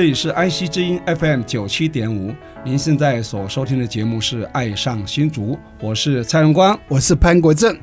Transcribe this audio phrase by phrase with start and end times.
[0.00, 7.78] 这里是安溪之音 FM 九七点五，您现在所收听的节目是《爱上新竹》，我是蔡荣光，我是潘国正。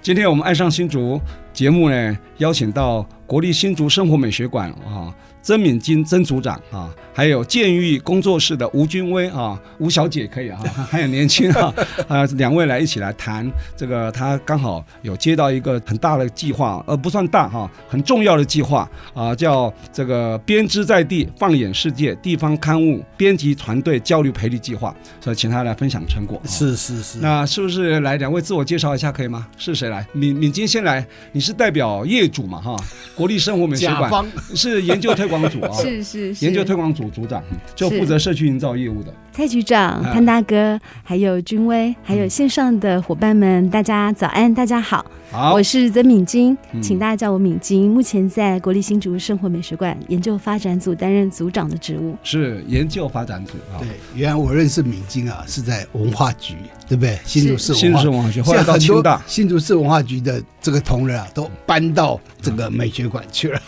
[0.00, 1.18] 今天我们《爱上新竹》
[1.52, 5.14] 节目呢，邀请到国立新竹生活美学馆啊。
[5.44, 10.58] 曾敏金曾组长啊，还有建育工作室的吴君威啊，吴小姐可以啊，
[10.90, 11.72] 还有年轻啊，
[12.08, 26.40] 啊，两位来一起来谈这个，他刚好有接到一个很大的计划，呃，不算大哈，很重要的计划啊，叫这个编织在地放眼世界地方刊物编辑团队交流培育计划，所以请他来分享成果。
[26.46, 29.46] 是是是，那是不是来两位自我介绍一下可以吗？
[29.58, 30.06] 是谁来？
[30.12, 32.74] 敏敏金先来，你是代表业主嘛哈？
[33.14, 34.24] 国立生活美学馆
[34.56, 35.33] 是研究推广。
[35.48, 37.42] 组啊，是是是，研究推广组组长，
[37.74, 53.74] 就负责社区营造业务的蔡局长、潘大哥，还有君威，还有线上的伙伴们，大家早安，大家好，好，我是曾敏晶，请大家叫我敏晶，目前在国立新竹生活美学馆研究发展组担任组长的职务，是研究发展组啊。
[53.80, 56.54] 对，原来我认识敏晶啊，是在文化局，
[56.88, 57.18] 对不对？
[57.24, 63.60] 新竹市新竹市文化局，后来到清大，新竹市文化局的这个同仁啊，都搬到这个美学馆去了，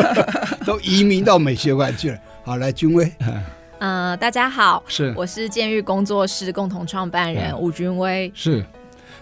[0.66, 2.18] 都移民到美学馆去了。
[2.44, 3.10] 好，来君威。
[3.78, 8.30] 呃，大家好，是我是监狱工作室共同创办人吴君威。
[8.34, 8.64] 是，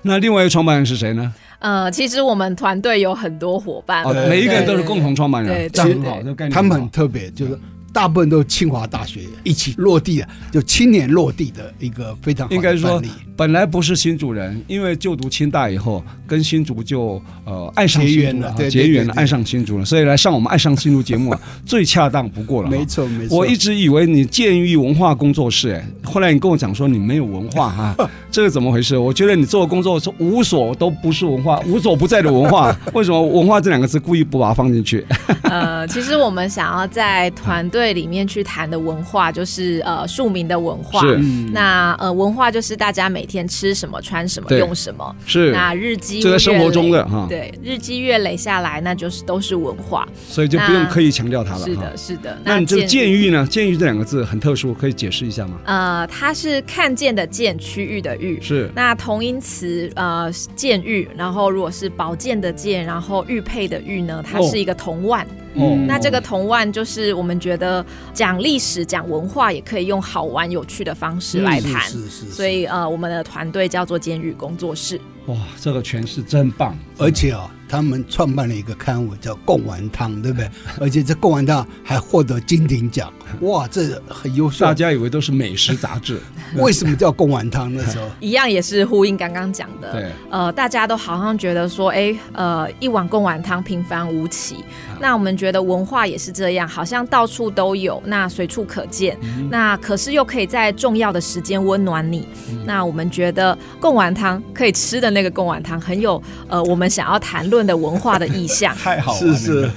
[0.03, 1.35] 那另外一个创办人是谁呢？
[1.59, 6.51] 呃，其实我们团队有很多伙伴，每一个人都是共同创办人，这样很好，这概念。
[6.51, 7.59] 他们很特别，就是。
[7.95, 12.57] 大部分都是清华大学一起落地的，就青年落地的一个非常好的。
[12.57, 13.01] 应该说，
[13.37, 22.69] 本来不是新主人，因为就读清大以后，跟新竹就呃爱上结缘了，结缘了，爱上新竹了，所以来上我们爱上新竹节目啊， 最恰当不过了。
[22.69, 23.39] 没错没错。
[23.39, 28.99] 我一直以为你建于文化工作室，哎，后来你跟我讲说你没有文化哈， 这个怎么回事？
[28.99, 35.07] 我觉得你做的工作是无所都不是文化， 无所不在的文化，为什么文化这两个字故意不把它放进去？
[35.43, 37.84] 呃，其实我们想要在团队。
[37.93, 41.19] 里面去谈的文化就是呃庶民的文化，是
[41.53, 51.65] 那呃文化就是大家每天吃什么穿什么用什么，是那日积就在生活中的哈，对日积月累下来，那就是都是文化，所以就不用刻意强调它了。
[51.65, 52.39] 是的，是的。
[52.45, 53.47] 那你这个监狱呢？
[53.47, 55.59] 监狱这两个字很特殊，可以解释一下吗？
[55.65, 65.25] 呃，它是看见的见，区域的域，是那同音词呃监狱，然后如果是宝剑的剑，然后玉佩的玉呢，它是一个同腕。
[65.25, 72.27] 哦嗯，那这个同万就是我们觉得讲历史、讲文化也可以用好玩、有趣的方式来谈，是是是。
[72.33, 75.01] 所以呃，我们的团队叫做监狱工作室。
[75.27, 77.51] 哇，这个诠释真棒，而且啊。
[77.75, 80.49] 他们创办了一个刊物叫《贡丸汤》，对不对？
[80.81, 83.13] 而且这贡丸汤还获得金鼎奖，
[83.43, 84.65] 哇，这很优秀。
[84.65, 86.21] 大家以为都是美食杂志，
[86.57, 87.75] 为什么叫贡丸汤？
[87.75, 89.93] 那时候一样也是呼应刚刚讲的。
[89.93, 94.55] 对，呃，大家都好像觉得说，哎，呃，一碗贡丸汤平凡无奇。
[94.55, 99.19] 啊、那我们觉得文化也是这样，好像到处都有，那随处可见。
[99.23, 102.29] 嗯、那可是又可以在重要的时间温暖你。
[102.51, 107.64] 嗯、那我们觉得贡丸汤可以吃的那个贡丸汤，很有呃，我们想要谈论。
[107.67, 108.75] 的文化的意象。
[108.79, 109.71] 太好了，是是，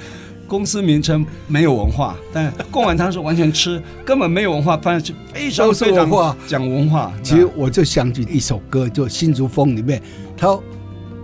[0.48, 7.14] 公司名称没有文化，但贡丸汤是完全吃，根本没有文化，反而是非常非常讲文化。
[7.22, 10.02] 其实我就想起一首歌，就《新竹风》里面，
[10.38, 10.58] 他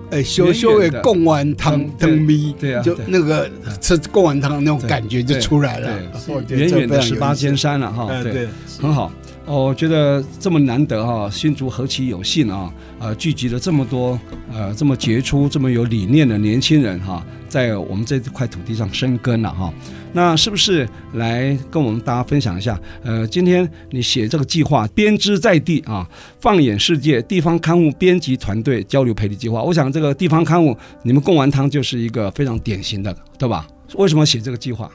[0.09, 3.49] 呃，修修的贡丸汤汤米，对啊，就那个
[3.81, 5.89] 吃贡丸汤那种感觉就出来了。
[6.49, 8.47] 远远的十八尖山了哈，对，
[8.79, 9.11] 很好。
[9.45, 12.73] 哦，我觉得这么难得哈，新竹何其有幸啊！
[12.97, 14.17] 呃，聚集了这么多
[14.53, 19.73] 呃这么杰出、这么有理念的年轻人哈，在我们这块土地上生根了哈。
[20.13, 22.79] 那是不是来跟我们大家分享一下？
[23.03, 26.07] 呃，今天你写这个计划，编织在地啊，
[26.39, 29.61] 放眼世界地方刊物编辑团队交流培力计划。
[29.61, 30.73] 我想这个地方刊物，
[31.03, 33.67] 你们贡丸汤就是一个非常典型的，对吧？
[33.95, 34.89] 为什么写这个计划？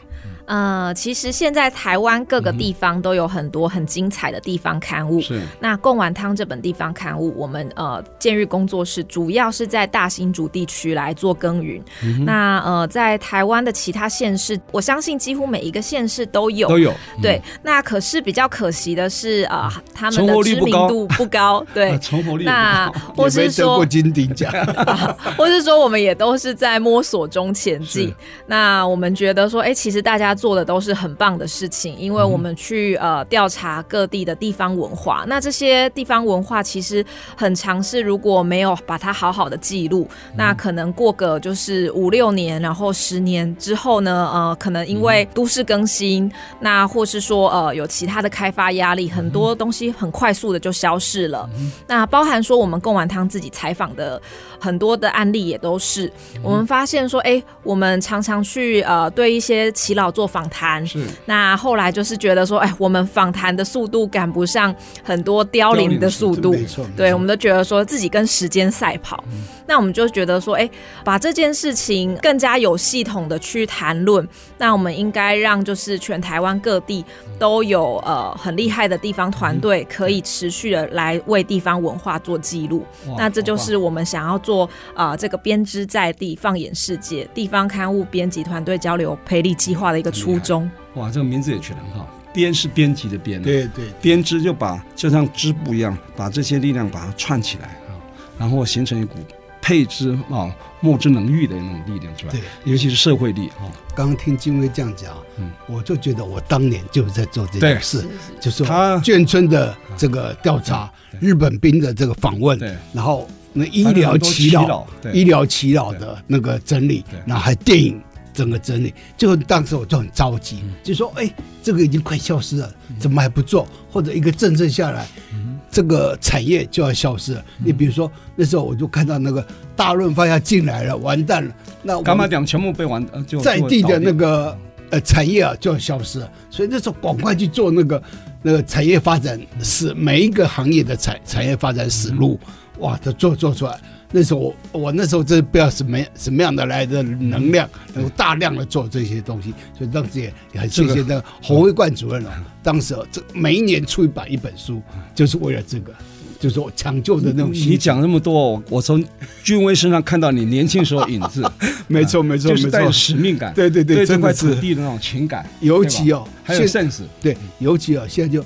[0.48, 5.20] 呃，其实现在台湾各个地方都有很多很精彩的地方刊物。
[5.20, 5.42] 是。
[5.60, 11.84] 那贡丸汤这本地方刊物，我们呃建育工作室主要是在大新竹地区来做耕耘。
[12.02, 16.66] 嗯、那呃，在台湾的其他县市，我相信几乎每一个县市都有。
[16.66, 16.92] 都有。
[17.18, 17.42] 嗯、对。
[17.62, 21.62] 那可是比较可惜的是，呃，他们的知名度不高。
[21.74, 21.98] 对。
[21.98, 24.50] 存活率那或是说金鼎奖、
[24.86, 28.14] 啊，或是说我们也都是在摸索中前进。
[28.46, 30.38] 那我们觉得说，哎、欸，其实大家。
[30.38, 37.05] 做的都是很棒的事情，因为我们去呃调查各地的地方文化，那这些地方文化其实
[37.37, 46.31] 很尝试如果没有把它好好的记录，那可能过个就是五六年，然后十年之后呢，呃，可能因为都市更新，
[46.61, 51.50] 那或是说呃有其他的开发压力，很多东西很快速的就消失了。
[51.88, 54.20] 那包含说我们贡丸汤自己采访的
[54.61, 56.12] 很多的案例也都是，
[56.43, 60.86] 我们发现说，哎，我们常常去呃对一些耆老做访谈。
[60.86, 69.38] 是，那后来就是觉得说，哎，我们访谈的速度赶不上很多凋零的速度，没错，对，我们都觉得说自己跟时间赛跑，嗯。
[69.66, 70.69] 那我们就觉得说，哎，
[71.04, 74.26] 把这件事情更加有系统的去谈论，
[74.56, 77.04] 那我们应该让就是全台湾各地
[77.38, 82.82] 都有呃很厉害的地方团队，可以持续的来为地方文化做记录。
[83.19, 84.64] 那这就是我们想要做
[84.94, 90.70] 啊、呃、这个编织在地放眼世界地方刊物编辑团队交流培力计划的一个初衷。
[90.94, 97.94] 哇，这个名字也取得很好，编是编辑的编，对对，编织就把就像织布一样，把这些力量把它串起来啊，
[98.38, 99.14] 然后形成一股
[99.62, 100.50] 配之啊，
[100.80, 102.32] 墨之能御的那种力量出来。
[102.32, 103.70] 对，尤其是社会力啊。
[103.94, 108.04] 刚刚听金威这样讲，嗯，我就觉得我当年就是在做这件事，
[108.40, 118.00] 就是他眷村的这个调查，日本兵的这个访问，对，然后那医疗祈祷，医疗祈祷的那个整理，然后还电影。
[118.38, 123.67] 整个整理，就当时我就很着急，嗯、就说：“哎、欸，这个已经快消失了，怎么还不做？
[123.90, 127.44] 或者一个政策下来，嗯、这个产业就要消失了。
[127.58, 129.44] 嗯”你比如说那时候我就看到那个
[129.75, 131.52] 大润发要进来了，完蛋了。
[131.82, 133.05] 那干嘛讲全部被完？
[133.26, 134.56] 就在地的那个
[134.90, 138.00] 呃产业啊就要消失了，所以那时候赶快去做那个
[138.40, 142.38] 那个产业发展史，每一个行业的产产业发展史录，
[142.79, 143.76] 哇，都做做出来。
[144.10, 152.32] 那时候我我那时候真不知道什么什么样的来的能量，能够大量的做这些东西，所以当时也也很谢谢那个侯卫冠主任了。
[152.62, 154.81] 当时这每一年出一版一本书，
[155.14, 155.93] 就是为了这个，
[156.40, 157.70] 就是我抢救的那种心。
[157.70, 159.05] 你讲那么多，我从
[159.44, 161.44] 军威身上看到你年轻时候影子，
[161.87, 168.43] 没错没错，就是带有使命感，对对对，对这块土地的那种情感，尤其哦，还有 sense，对，尤其哦，现在就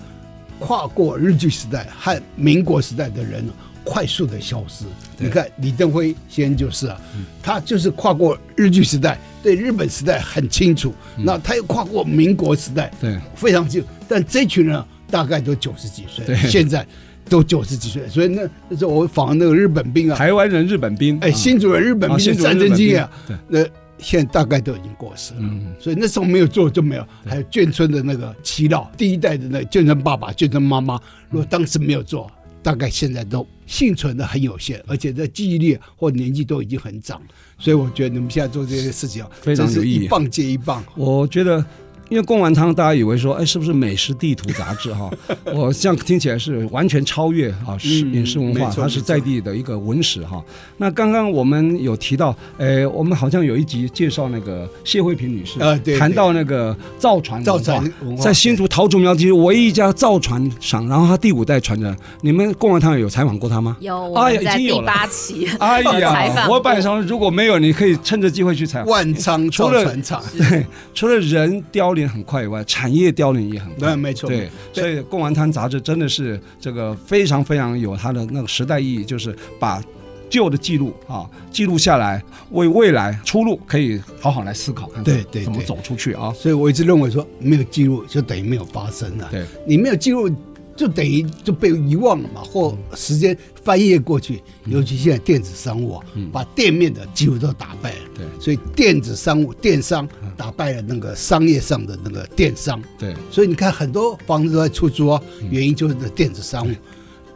[0.58, 3.44] 跨过日据时代和民国时代的人
[3.84, 4.84] 快速的消失，
[5.19, 7.00] 你看李登辉先生就是啊，
[7.43, 13.87] 他就是跨过日据时代，对日本时代很清楚，那他又跨过民国时代，对，非常清楚。
[14.08, 16.87] 但这群人大概都九十几岁，现在
[17.29, 23.11] 都九十几岁，所以那那时候我访那个日本兵啊，台湾人日本兵，哎，新主人日本兵的战争经验啊，
[23.49, 23.64] 那
[23.99, 25.40] 现在大概都已经过世了，
[25.81, 27.06] 所以那时候没有做就没有。
[27.25, 31.00] 还有眷村的那个祈祷，第一代的那眷村爸爸、眷村妈妈，
[31.31, 32.31] 如果当时没有做。
[32.62, 37.20] 大概现在都幸存的很有限，而且在记忆力或年纪都已经很长，
[37.59, 40.85] 所以我觉得你们现在做这些事情非常有意义，一棒接一棒。
[40.97, 41.64] 我觉得。
[42.12, 45.11] 因为贡丸汤，大家以为说，哎，是不是美食地图杂志哈？
[45.55, 50.44] 我这样听起来是完全超越啊，是饮食文化，它是在地的一个文史哈。
[50.76, 57.82] 那刚刚我们有提到，哎，我们好像有一集介绍那个谢慧萍女士，呃，对，谈到那个造船，造船
[58.23, 61.97] 在新竹桃竹苗地区唯一一家造船厂，然后他第五代传人。
[62.20, 63.75] 你们贡丸汤有采访过他吗？
[63.81, 68.89] 有，哎呀，已经有八期，哎呀， 我本来想如果没有，你可以趁着机会去采访。
[68.89, 72.02] 万昌造船厂，对，除了人凋零。
[72.06, 73.89] 很快以外，产业凋零也很快。
[73.89, 74.29] 对，没错。
[74.29, 79.82] 对，所以《贡丸滩》杂志真的是这个非常非常有它的那个时代意义，就是把
[80.31, 86.32] 旧的记录啊记录下来，为未来出路可以好好来思考，看对对，怎么走出去啊。
[86.32, 89.29] 所以我一直认为说，没有记录就等于没有发生了。
[89.31, 90.31] 对，你没有记录。
[90.76, 97.98] 就等于就被遗忘了嘛，或时间翻页过去，尤其现在电子商务啊，把店面的几乎都打败了。
[98.14, 102.82] 对，所以电子商务电商打败了那个商业上的那个电商。
[102.98, 106.74] 对，所以你看很多房子都在出租啊，原因就是那电子商务，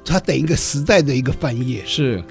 [0.04, 1.82] 它等于一个时代的一个翻页。
[1.86, 2.22] 是。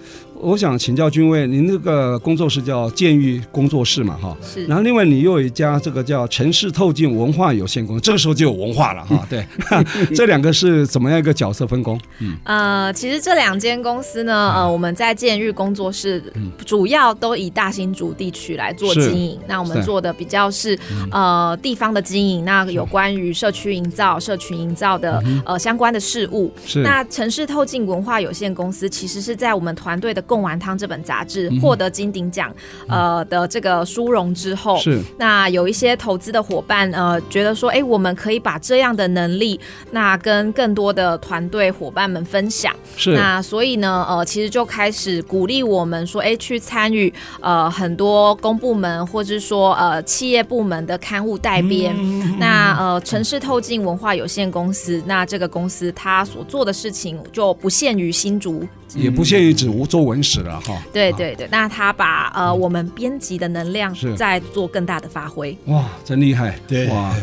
[0.45, 4.63] 我想请教君威，您那个工作室叫建育工作室嘛，哈，是。
[4.67, 9.25] 然后另外你又有一家这个叫城市透镜文化有限公司，这个时候就有文化了哈。
[9.27, 9.43] 对，
[10.13, 11.99] 这两个是怎么样一个角色分工？
[12.19, 16.21] 嗯，呃，其实这两间公司呢，呃，我们在建育工作室
[16.63, 19.39] 主要都以大新竹地区来做经营。
[19.47, 20.77] 那我们做的比较是
[21.09, 26.53] 呃地方的经营，那有关于社区营造、社群营造的呃相关的事物。
[26.67, 26.83] 是。
[26.83, 32.53] 那城市透镜文化有限公司其实是在我们团队的《贡丸汤》这本杂志获得金鼎奖
[32.89, 35.01] 呃的这个殊荣之后，是。
[35.17, 39.57] 那有一些投资的伙伴呃觉得说，哎，我们可以把这样的能力
[39.91, 42.75] 那跟更多的团队伙伴们分享。
[42.97, 43.13] 是。
[43.13, 51.95] 那所以呢，呃，其实就开始鼓励我们说，哎，去参与呃很多公部门或者说呃企业部门的刊物代编。
[51.97, 60.81] 嗯、那呃城市透镜文化有限公司，那这个公司它所做的事情就不限于新竹，也不限于只做文史了哈。
[60.93, 65.57] 对对对，那他把呃我们编辑的能量再做更大的发挥。
[65.65, 66.59] 哇，真厉害！
[66.67, 67.15] 对哇，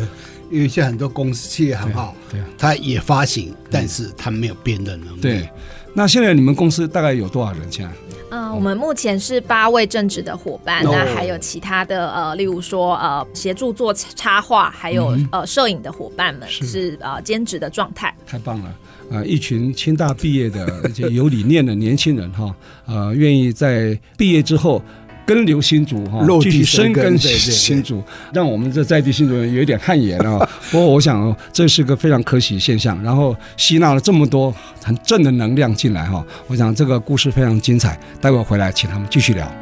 [0.50, 5.20] 因为现在很多公司企业很好，对，他也发行，但是他没有编的能力。
[5.20, 5.48] 对，
[5.94, 7.60] 那现在你们公司大概有多少人？
[7.70, 7.92] 现在？
[8.30, 18.14] 嗯、呃，我们目前是八位正职的伙伴，那还有其他的呃，例如说呃，协助做插画，还有、嗯、呃摄影的伙伴们是，是呃兼职的状态。
[18.26, 18.74] 太棒了
[19.12, 19.26] 啊、呃！
[19.26, 22.54] 一群清大毕业的而且有理念的年轻人哈，
[22.86, 24.82] 呃，愿意在毕业之后。
[25.24, 28.02] 根留新竹哈，继续深耕新竹，
[28.34, 30.36] 让我们这在地新竹人有一点汗颜啊。
[30.68, 34.52] 不过我想这是个非常可喜现象，然后吸纳了这么多
[34.82, 36.26] 很正的能量进来哈。
[36.48, 39.61] 我想这个故事非常精彩，待会儿回来请他们继续聊。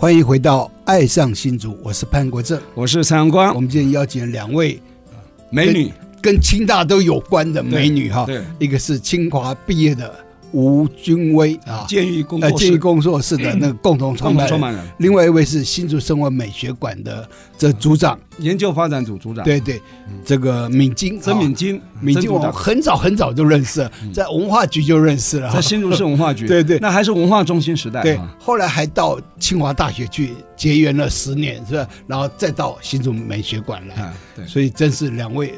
[0.00, 3.54] 欢迎回到《爱上新竹》，我是潘国正，我是蔡阳光。
[3.54, 4.80] 我们今天邀请两位
[5.50, 5.92] 美女，
[6.22, 8.24] 跟清大都有关的美女哈。
[8.24, 10.10] 对，一个是清华毕业的
[10.52, 14.60] 吴君威啊，建育工作室的那个共同创办人。
[14.60, 19.44] 办人另外一位是新竹生活美学馆的这组长，研究发展组组长。
[19.44, 19.80] 对对，
[20.24, 26.46] 这个敏晶，曾敏晶，敏晶，我很早很早就认识了，在文化局就认识了，在新竹市文化局。
[26.46, 28.02] 对对，那还是文化中心时代。
[28.02, 31.88] 对，后来还到清华大学去结缘了十年，是吧？
[32.06, 34.12] 然后再到新竹美学馆来。
[34.34, 35.54] 对，所以真是两位。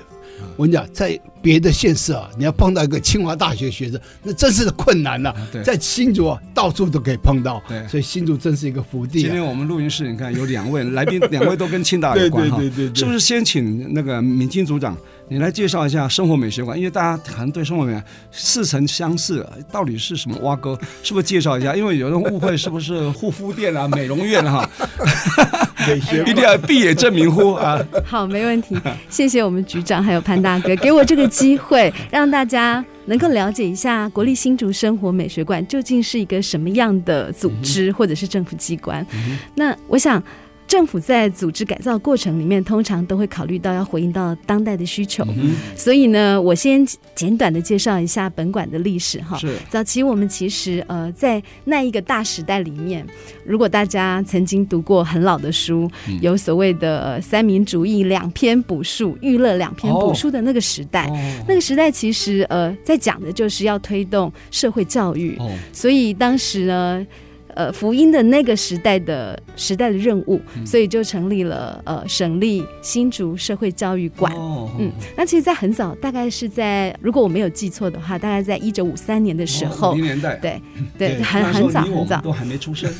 [0.56, 5.48] 我跟你讲，在别的县市啊，你要碰到一个清华大学学生，那真是困难了，啊。
[5.64, 7.62] 在新竹啊，到处都可以碰到。
[7.68, 9.22] 对，所以新竹真是一个福地，啊。
[9.22, 12.56] 今天我们录音室，你看有两位来宾，两位都跟清大有关哈。
[12.60, 14.96] 对对对对，对，是不是先请那个敏金组长，
[15.32, 16.76] 你来介绍一下生活美学馆？
[16.76, 20.78] 因为大家可能对生活美学似曾相识，到底是什么挖沟？
[21.02, 21.74] 是不是介绍一下？
[21.74, 24.68] 因为有人误会是不是护肤店啊、美容院哈？
[26.26, 27.80] 一定要闭眼证明乎啊！
[28.04, 28.76] 好，没问题。
[29.08, 39.04] 谢谢我们局长还有潘大哥给我这个机会，让大家能够了解一下国立新竹生活美学馆究竟是一个什么样的组织或者是政府机关。
[39.54, 40.22] 那我想。
[40.72, 46.82] 政府在组织改造过程里面，通常都会考虑到要回应到当代的需求，嗯、所以呢，我先
[47.14, 49.36] 简短的介绍一下本馆的历史哈。
[49.36, 49.54] 是。
[49.68, 53.06] 早期我们其实呃在那一个大时代里面，
[53.44, 67.06] 如果大家曾经读过很老的书，嗯、有所谓的三民主义两篇补述、娱乐两篇补述的那个时代，哦、那个时代其实呃在讲的就是要推动社会教育，哦、所以当时呢。
[67.54, 74.32] 呃，福音的那个时代的时代的任务，嗯、所以就成立了呃省立新竹社会教育馆。
[74.34, 79.94] 哦、嗯，那其实，在很早，大概是在如果我没有记错的话，大概在一九五三年的时候，
[80.40, 80.60] 对，
[80.98, 82.92] 对很很早很早，都还没出生。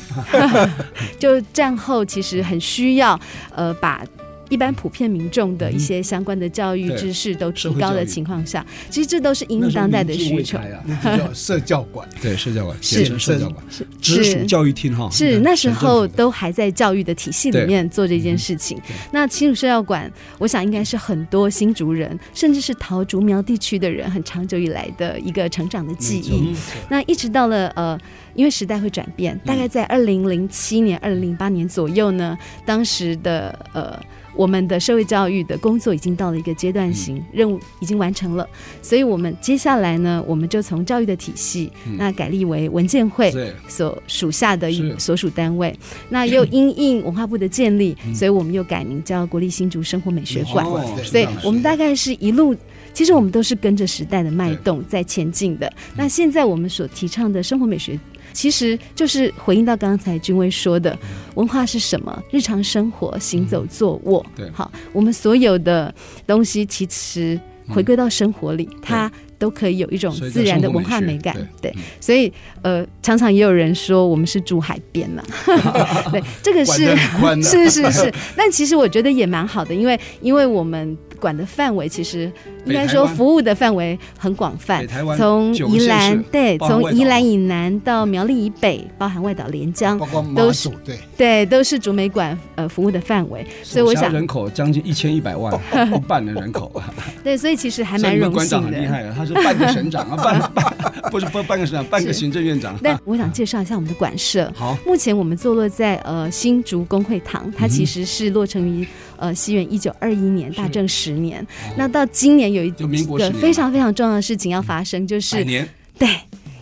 [1.19, 3.19] 就战后，其实很需要
[3.55, 4.05] 呃把。
[4.49, 10.59] 一般普遍民众的一些相关的教育知识都提高的情况下，其实这都是因应当代的需求。
[10.85, 15.09] 那叫社教馆， 对，社教馆，是社教馆，是直属教育厅哈。
[15.11, 18.79] 是那时候都还在教育的体系里面做这件事情。
[19.11, 26.53] 那新竹社教馆，我想应该是很多新竹人，甚至是桃竹苗地区的人，很长久以来的一个成长的记忆。
[26.89, 27.99] 那一直到了呃。
[28.35, 32.35] 因为时代会转变，大概在二零零七年、二零零八年左右呢，
[32.65, 33.95] 当时的呃
[34.35, 38.47] 我们的社会教育的工作已经到了一个阶段性，嗯、任务已经完成了，
[38.81, 43.33] 所以我们接下来呢，我们就从教育的体系，嗯、那改立为文建会
[43.67, 45.77] 所属下的一所属单位，
[46.09, 52.55] 那又因应文化部的建立，嗯、所以我们又改名叫国立新竹生活美学馆，哦、所以我们大概是一路。
[52.93, 55.67] 其实我们都是跟着时代的脉动在前进的。
[55.95, 57.99] 那现在我们所提倡的生活美学，
[58.33, 60.97] 其实就是回应到刚才君威说的，
[61.35, 62.23] 文化是什么？
[62.31, 64.25] 日常生活，行走、坐卧。
[64.35, 65.93] 对，好，我们所有的
[66.27, 71.35] 东西其实回归到生活里，它都可以有一种自然的文化美感。
[71.61, 75.23] 对，所以呃，常常也有人说我们是住海边嘛。
[76.11, 76.95] 对，这个是
[77.41, 80.97] 是是是，但其实我觉得也蛮好的，因为因为我们。
[81.23, 82.29] 管的范围其实
[82.65, 89.97] 应该说服务的范围很广泛，从宜兰对，从宜兰以南到苗栗以北，包含外岛连江，
[90.35, 93.47] 都是对对，都是竹美馆呃服务的范围。
[93.63, 95.57] 所以我想人口将近一千一百万，
[95.95, 96.69] 一半的人口。
[97.23, 98.71] 对，所以其实还蛮荣幸的。
[98.71, 102.77] 很厉害的，他是半个省长啊， 半半不是不半个省长，半个行政院长。
[102.83, 104.51] 但我想介绍一下我们的馆舍。
[104.53, 108.85] 好，目前我们坐落在呃新竹工会堂，它其实是落成于。
[109.17, 111.41] 呃，西元一九二一年，大正十年。
[111.41, 112.87] 哦、那到今年有一个
[113.33, 115.67] 非常非常重要的事情要发生，就是年。
[115.97, 116.09] 对，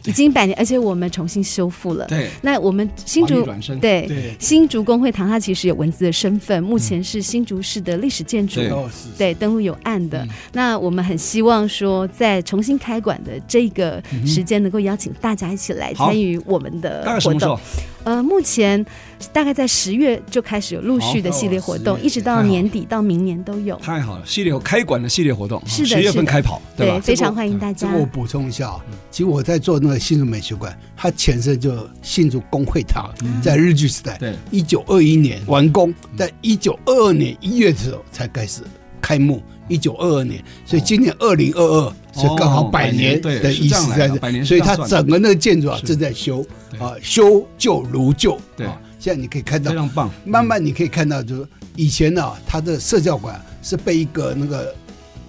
[0.04, 2.06] 已经百年，而且我们重新修复了。
[2.08, 3.46] 对，那我们新竹
[3.80, 4.36] 对，对。
[4.40, 8.72] 新竹公会堂，它其实有文字的身份，目前是新竹市的历史建筑，对，
[9.18, 10.24] 对，登录有案的。
[10.26, 17.58] 嗯、那我们很希望说，在重新开馆的这个时间，能够邀请大家一起来参与我们的活动。
[18.04, 18.84] 呃，目前
[19.32, 23.76] 大概在十月就开始有陆续的系列活动，一直到年底到明年都有。
[23.78, 27.94] 太好了，系列有开馆的系列活动，是的，十月份开跑，对，非常欢迎大家。
[27.96, 28.74] 我补充一下，
[29.12, 38.62] 其实我在做那个新竹美术馆，它前身就新竹工会堂，在日据时代，对，一九二一年完工，在一九二二年一月的时候才开始
[39.00, 41.94] 开幕，一九二二年，所以今年二零二二。
[42.14, 46.46] 是刚好百年的意思在这，所以它整个那个建筑啊正在修
[46.78, 48.38] 啊，修旧如旧。
[48.58, 48.68] 对，
[49.00, 50.12] 现在你可以看到，非常棒。
[50.26, 51.48] 慢慢你可以看到，就是
[51.78, 54.76] 以前呢，它的社教馆是被一个那个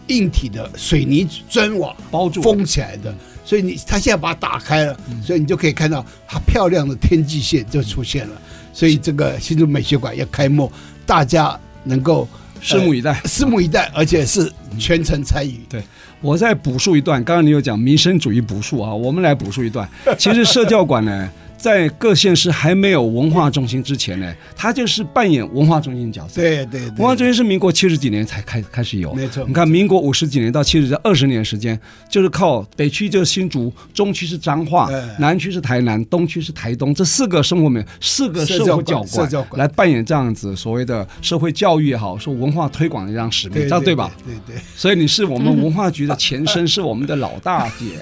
[0.09, 8.43] 硬体的水泥砖瓦包住封起来的，所以你它现在把它打开了，所以你就可以看到它漂亮的天际线就出现了。
[8.73, 10.69] 所以这个新竹美学馆要开幕，
[11.07, 12.27] 大家能够
[12.63, 15.61] 拭目以待，拭目以待，而且是全程参与。
[15.69, 15.83] 对。
[16.21, 19.89] 我再补述一段，刚刚你有讲民生主义补述啊，我们来补述一段。
[20.17, 21.31] 其实社教馆呢。
[21.63, 26.43] 在各县市还没有文化中心之前呢，他就是扮演文化中心角色。
[26.43, 29.15] 对对，文化中心是民国七十几年才开开始有。
[29.15, 31.79] 没错，你看民国五十几年到七十这二十年时间，
[32.11, 34.91] 就是靠北区就是新竹，中区是彰化，
[35.21, 39.01] 南区是台南，东区是台东，这四个生活面四个社会教
[39.45, 44.11] 馆来扮演这样子所谓的社会教育也好，说文化推广的这样使命，这样对吧？
[44.27, 44.61] 对对。
[44.75, 48.01] 所以你是我们文化局的前身，是我们的老大姐。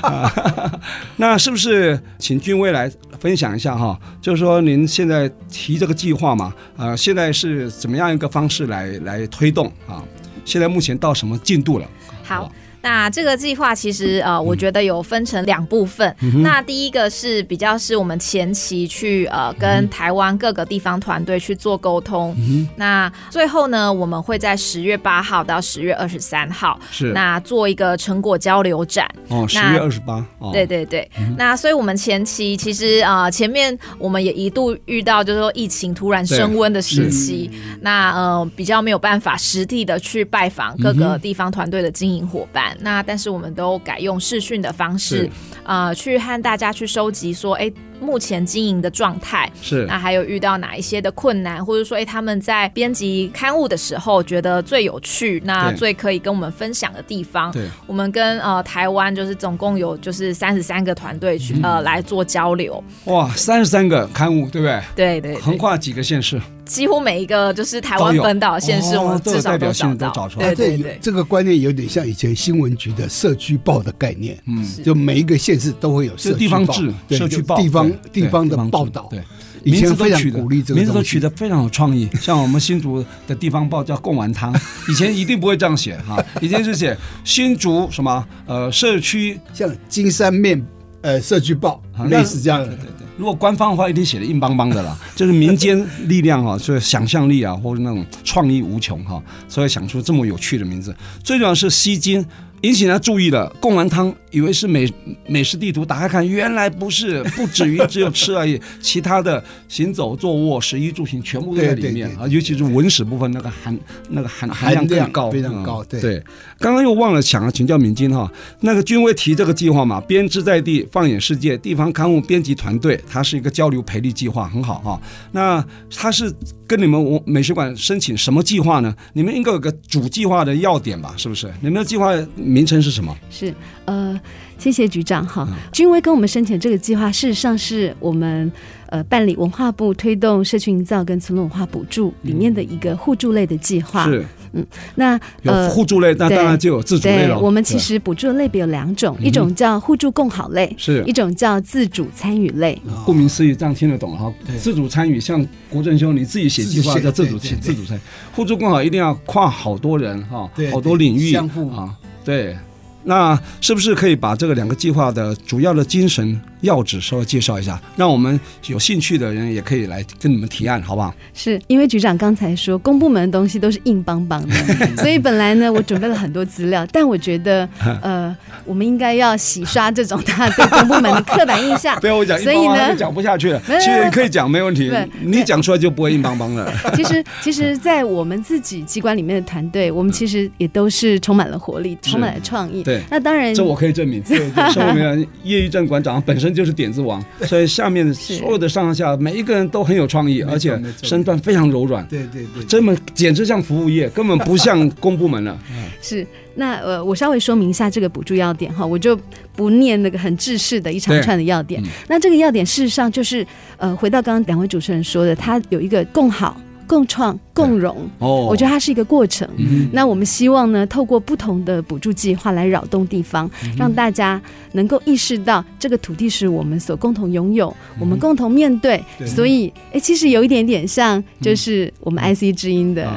[1.16, 2.89] 那是不是请君未来？
[3.18, 10.04] 分享一下哈，就是说您现在提这个计划嘛，呃，现在是怎么样一个方式来来推动啊？
[10.44, 11.86] 现在目前到什么进度了？
[12.22, 12.50] 好。
[12.82, 16.14] 那这个计划其实呃，我觉得有分成两部分。
[16.20, 22.34] 嗯、那第一个是比较是我们前期去呃跟台湾各个地方团队去做沟通。
[22.38, 29.06] 嗯、那最后呢，我们会在十月八号到十月二十三号是那做一个成果交流展。
[29.28, 30.24] 哦，十月二十八。
[30.38, 31.08] 哦，对对对。
[31.18, 42.69] 嗯、那所以我们前期其实呃前面我们也一度遇到就是说疫情突然升温的时期，那呃比较没有办法实地的去拜访各个地方团队的经营伙伴。
[42.78, 45.28] 那但是我们都改用视讯的方式，
[45.64, 47.72] 呃，去和大家去收集说，哎。
[48.00, 62.82] 目前经营的状态是，那还有遇到哪一些的困难，或者说，哎，他们在编辑刊物的时候觉得最有趣，那最可以跟我们分享的地方，对，我们跟呃台湾就是总共有就是三十三个团队去、嗯、呃来做交流。
[63.04, 64.80] 哇，三十三个刊物，对不对？
[64.96, 70.08] 对对，对，横跨几个县市，几乎每一个就是台湾本岛县市，我们至少都找到。
[70.08, 70.54] 哦、都找出来。
[70.54, 76.66] 对对对，这个观念有点像以前新闻局的社区报的概念，嗯，就每一个县市都会有社区报，地方
[77.08, 77.89] 志、社区报，地方。
[78.12, 79.22] 地方的报道，对，
[79.64, 82.08] 以前非常鼓励这个名字都取得非常有创意。
[82.20, 84.54] 像我们新竹的地方报叫贡丸汤，
[84.88, 90.64] 以前一定不会这样写哈， 以前是写新竹什么呃社区，像金山面
[91.02, 92.66] 呃社区报，类似这样的。
[92.66, 100.94] 对对对，如果官方的话，一定写的硬邦邦的啦， 就是民间力量哈，就是想象力啊，或者那种创意无穷哈，所以想出这么有趣的名字。
[101.22, 102.24] 最重要是吸睛。
[102.62, 104.92] 引起他注意了，贡丸汤以为是美
[105.26, 113.76] 美食地图，打开看，原来不是， 不止于只有吃而已，其他的行走、坐卧、食衣住行全部都在里面啊，尤其是文史部分那个含
[114.10, 115.82] 那个含含量更高，非常高。
[115.84, 116.22] 对，对，
[116.58, 125.00] 刚刚又忘了想了请教敏金哈，那个君威提这个计划嘛，编织在地，放眼世界，地方刊物编辑团队，它是一个交流培力计划，很好哈。
[125.32, 126.30] 那它是
[126.66, 128.94] 跟你们美术馆申请什么计划呢？
[129.14, 131.14] 你们应该有个主计划的要点吧？
[131.16, 131.50] 是不是？
[131.62, 132.12] 你们的计划？
[132.50, 133.16] 名称是什么？
[133.30, 134.18] 是呃，
[134.58, 135.48] 谢谢局长哈。
[135.72, 138.50] 君威跟我们申请这个计划，事实上是我们
[138.88, 144.06] 呃办理文化部推动社区营造跟村落文化补助里面的一个互助类的计划。
[144.06, 144.24] 是。
[144.52, 147.38] 嗯，那有互助类，那当然就有自主类了。
[147.38, 152.76] 我们其实补助的类别有两种，一种叫互助共好类，是一种叫自主参与类。
[153.06, 154.32] 顾名思义，这样听得懂哈。
[154.58, 158.00] 自主参与，像国政兄你自己写计划叫自主自主参与，
[158.34, 162.56] 互助共好一定要跨好多人哈，好多领域相互啊，对。
[163.02, 171.14] 那是不是可以把这个两个计划的主要的精神要旨稍微介绍一下，让我们有兴趣的人也可以来跟你们提案，好不好？
[171.34, 174.54] 是因为局长刚才说公部门的东西都是硬邦邦的，
[174.98, 177.68] 所以本来呢我准备了很多资料，但我觉得
[178.02, 181.98] 呃我们应该要洗刷这种他对公部门的刻板印象。
[182.00, 183.60] 不要我讲硬邦邦就讲不下去了。
[183.80, 184.90] 其实可以讲没问题，
[185.22, 186.70] 你讲出来就不会硬邦邦了。
[186.94, 192.82] 其实其实，在我们自己机关里面的团队，我们其实也都是充满了活力，充满了创意。
[192.82, 194.22] 对，那当然，这我可以证明。
[194.22, 194.38] 对，
[194.72, 202.06] 是我们叶玉正馆长本身就是点子王，所以下面所有的上下每一个人都很有创意，而且身段非常柔软。
[202.06, 205.58] 对对对，这么简直像服务业，根本不像公部门了。
[206.02, 209.18] 是，那呃，我稍微说明一下这个补助要点哈，我就
[209.54, 211.82] 不念那个很制式的一长串的要点。
[212.08, 216.60] 那这个要点事实上就是呃，回到刚刚两位主持人说的，它有一个共好。
[216.90, 219.48] 共创、共荣，哦，我觉得它是一个过程。
[219.58, 229.00] 嗯、那我们希望呢，透过不同的补助计划来扰动地方，嗯、让大家能够意识到这个土地是我们所共同拥有，嗯、我们共同面对。
[229.16, 233.08] 对，所以，哎，其实有一点点像，就是我们 IC 之音的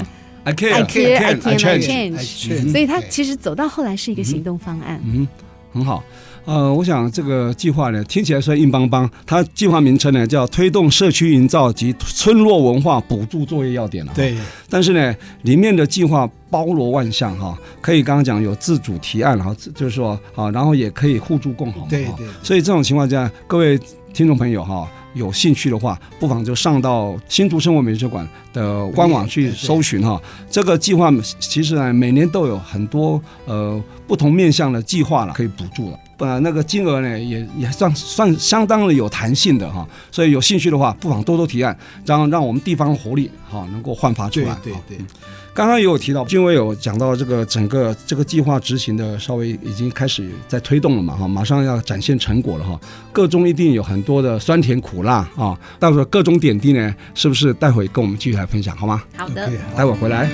[0.43, 2.69] I care, I care, I can change。
[2.71, 5.01] 所以，他其实走到后来是一个行动方案。
[5.03, 5.27] 嗯，
[5.73, 6.03] 很好。
[6.45, 14.11] 呃，我想这个计划呢，听起来虽然硬邦邦，它计划名称呢叫推动社区营造及村落文化补助作业要点了。
[14.13, 14.35] 对，
[14.69, 21.87] 但是呢，里面的计划包罗万象哈，可以刚刚讲有自主提案，然后就是说啊，然后也可以互助共好。
[21.89, 22.27] 对对。
[22.41, 23.79] 所以这种情况下，各位
[24.13, 30.21] 听众朋友哈，有兴趣的话，不妨就上到新竹生活美术馆的官网去搜寻哈。
[30.49, 35.97] 这个计划其实呢，每年都有很多呃不同面向的计划了，可以补助了。
[36.23, 44.57] 呃，那个金额呢，也也算算相当的有弹性的哈，所以有兴趣的话，不妨多多提案，让让我们地方活力哈能够焕发出来。
[44.63, 45.05] 对对，对。
[45.53, 52.79] 刚刚也有提到，君威有讲到这个整个这个计划执行的稍微已经开始在推动了嘛哈，马上要展现成果了哈，
[53.11, 59.03] 各中一定有很多的酸甜苦辣啊，到时候各种点滴呢，是不是待会跟我们继续来分享好吗？
[59.15, 60.27] 好的，待会回来。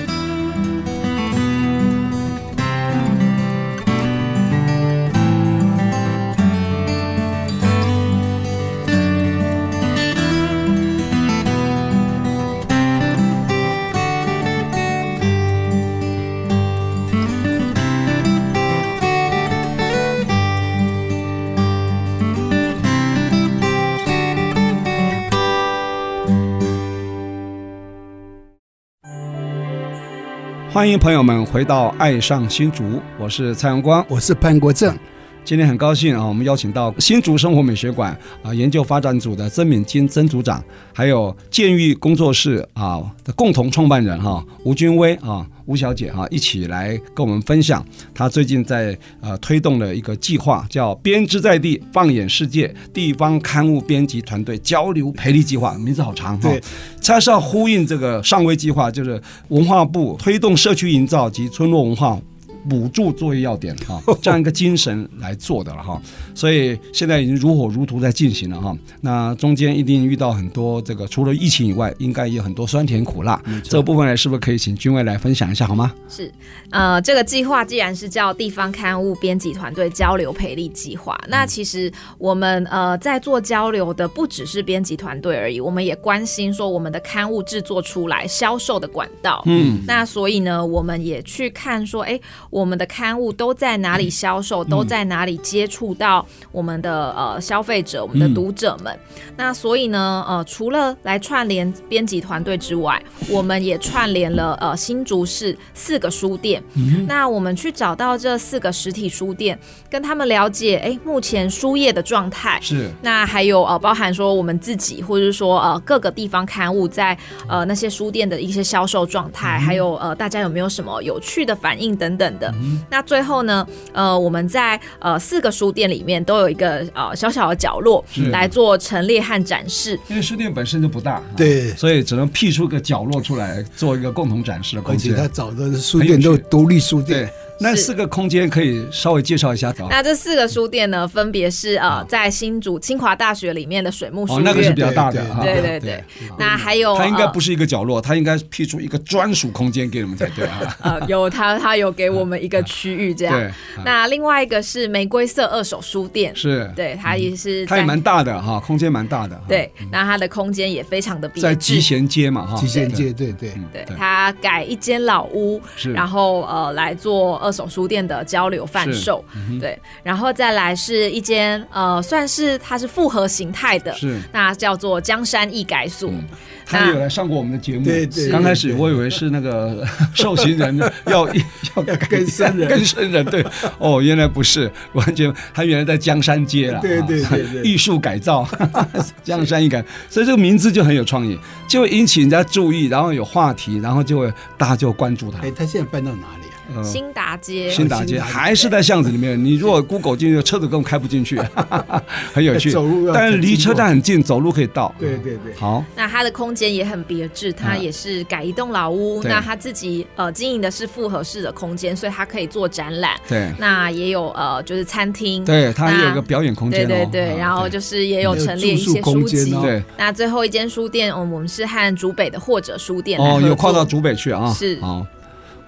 [30.72, 32.84] 欢迎朋友们回到《爱上新竹》，
[33.18, 34.96] 我是蔡阳光，我是潘国正。
[35.44, 45.46] 今天很高兴啊，我们邀请到新竹生活美学馆啊研究发展组的曾敏金曾组长，还有建育工作室啊的共同创办人哈吴君威啊。
[45.66, 56.50] 吴小姐哈，一起来跟我们分享她最近在呃推动的一个计划，叫“编织在地，放眼世界”地方刊物编辑团队交流培力计划，名字好长哈。
[56.50, 56.60] 对，
[57.00, 62.20] 它是要呼应这个上位计划，就是文化部推动社区营造及村落文化。
[62.68, 66.00] 补助作业要点哈， 这样一个精神来做的了哈，
[66.34, 68.76] 所以现在已经如火如荼在进行了哈。
[69.00, 73.40] 那中间一定遇到很多这个，除了疫情以外，应该也有很多酸甜苦辣。
[73.64, 75.92] 这个部分呢，是不是可以请君威来分享一下好吗？
[76.08, 76.32] 是，
[76.70, 89.42] 呃，这个计划既然是叫地方刊物编辑团队交流培力计划，那其实我们呃在做交流的不只是编辑团队而已，我们也关心说我们的刊物制作出来销售的管道。
[89.46, 92.20] 嗯，那所以呢，我们也去看说，哎。
[92.50, 98.92] 我们的刊物都在哪里销售，嗯、都在哪里接触到我们的呃消费者、我们的读者们。
[98.92, 106.62] 嗯、那所以呢，呃，除了来串联编辑团队之外，我们也串联了呃新竹市四个书店。
[106.74, 109.58] 嗯、那我们去找到这四个实体书店，
[109.88, 112.90] 跟他们了解，哎，目前书业的状态是。
[113.02, 117.16] 那还有呃，包含说我们自己，或者是说呃各个地方刊物在
[117.48, 122.52] 呃那些书店的一些销售状态，嗯、还有呃大家有没有什么有趣的反应等等的。
[122.60, 129.96] 嗯、那最后呢，呃，我们在呃四个书店里面都有一个呃小小的角落来做陈列和展示。
[130.08, 135.12] 因为书店本身就不大，对，所以只能辟出个角落出来做一个共同展示的空间。
[135.12, 137.30] 而且他找的书店都独立书店。
[137.60, 139.72] 那四个空间可以稍微介绍一下。
[139.88, 145.24] 那这四个书店呢，分别是呃，在新竹清华大学里面的水木书院，那个是比较大的。
[145.42, 146.02] 对对对。
[146.38, 150.76] 那还有，它应该不是一个角落，它应该辟出一个专属空间给你们才对 啊。
[150.80, 153.52] 呃，有它，它有给我们一个区域这样。
[153.84, 159.40] 那另外一个是玫瑰色二手书店，是对，它也是，它也蛮大的哈，空间蛮大的。
[159.46, 163.84] 对，那它的空间也非常的在集贤街嘛哈，集贤街，对对对。
[163.96, 165.60] 它改一间老屋，
[165.94, 168.20] 然后呃来做二手书店的。
[168.30, 176.10] 交流贩售，嗯、对，然后再来是一间呃，算是它是复合形态的，是那叫做江山易改所。
[176.10, 176.24] 嗯
[176.70, 178.28] 他有来上过我们的节目，对对。
[178.28, 179.84] 刚开始我以为是那个
[180.14, 180.78] 受刑人
[181.10, 183.44] 要要跟生人，跟生人，对。
[183.78, 188.46] 哦，原来不是，完全他原来在江山街了，对对对，艺术改造，
[189.24, 191.36] 江山易改，所以这个名字就很有创意，
[191.66, 195.40] 就会引起人家注意，然后有话题，然后就会大家就关注他。
[195.40, 196.39] 哎，他现在搬到哪里？
[196.82, 199.42] 新达街，新达街还是在巷子里面。
[199.42, 201.40] 你如果 Google 进去，车子根本开不进去，
[202.32, 202.72] 很有趣。
[203.12, 204.94] 但是离车站很近，走路可以到。
[204.98, 205.54] 对对对。
[205.54, 209.22] 好，那它的空间也很别致，它也是改一栋老屋。
[209.24, 213.12] 那他自己呃经营的是复合式的空间，所以它可以做展览。
[213.28, 213.52] 对。
[213.58, 215.44] 那也有呃就是餐厅。
[215.44, 216.86] 对，它也有个表演空间。
[216.86, 217.36] 对对对。
[217.38, 219.50] 然后就是也有陈列一些书籍。
[219.62, 219.82] 对。
[219.96, 224.52] 那最后一间书店，我们是和竹北的或者书店哦，有跨到竹北去啊。
[224.52, 224.78] 是。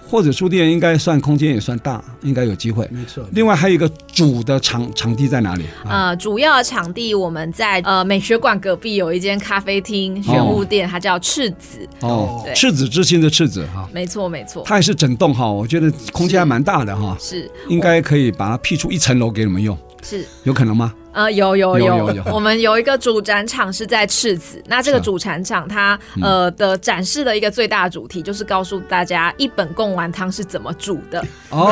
[0.07, 2.87] 或者书店应该算空间也算大，应该有机会。
[2.91, 3.25] 没错。
[3.33, 5.65] 另外还有一个主的场场地在哪里？
[5.89, 11.89] 呃，主要的场地我们在呃美学馆隔壁有一间咖啡厅玄物店，它叫赤子。
[12.01, 13.89] 哦，赤子之心的赤子哈。
[13.93, 14.63] 没错没错。
[14.67, 17.17] 它也是整栋哈，我觉得空间还蛮大的哈。
[17.19, 17.51] 是。
[17.69, 19.77] 应该可以把它辟出一层楼给你们用。
[20.03, 20.27] 是。
[20.43, 20.93] 有可能吗？
[21.13, 31.23] 呃，有有有， 我们有一个主展场是在赤子，那这个主展场它呃的展示的一个最大主题就是告诉大家一本贡丸汤是怎么煮的。
[31.51, 31.71] 哦，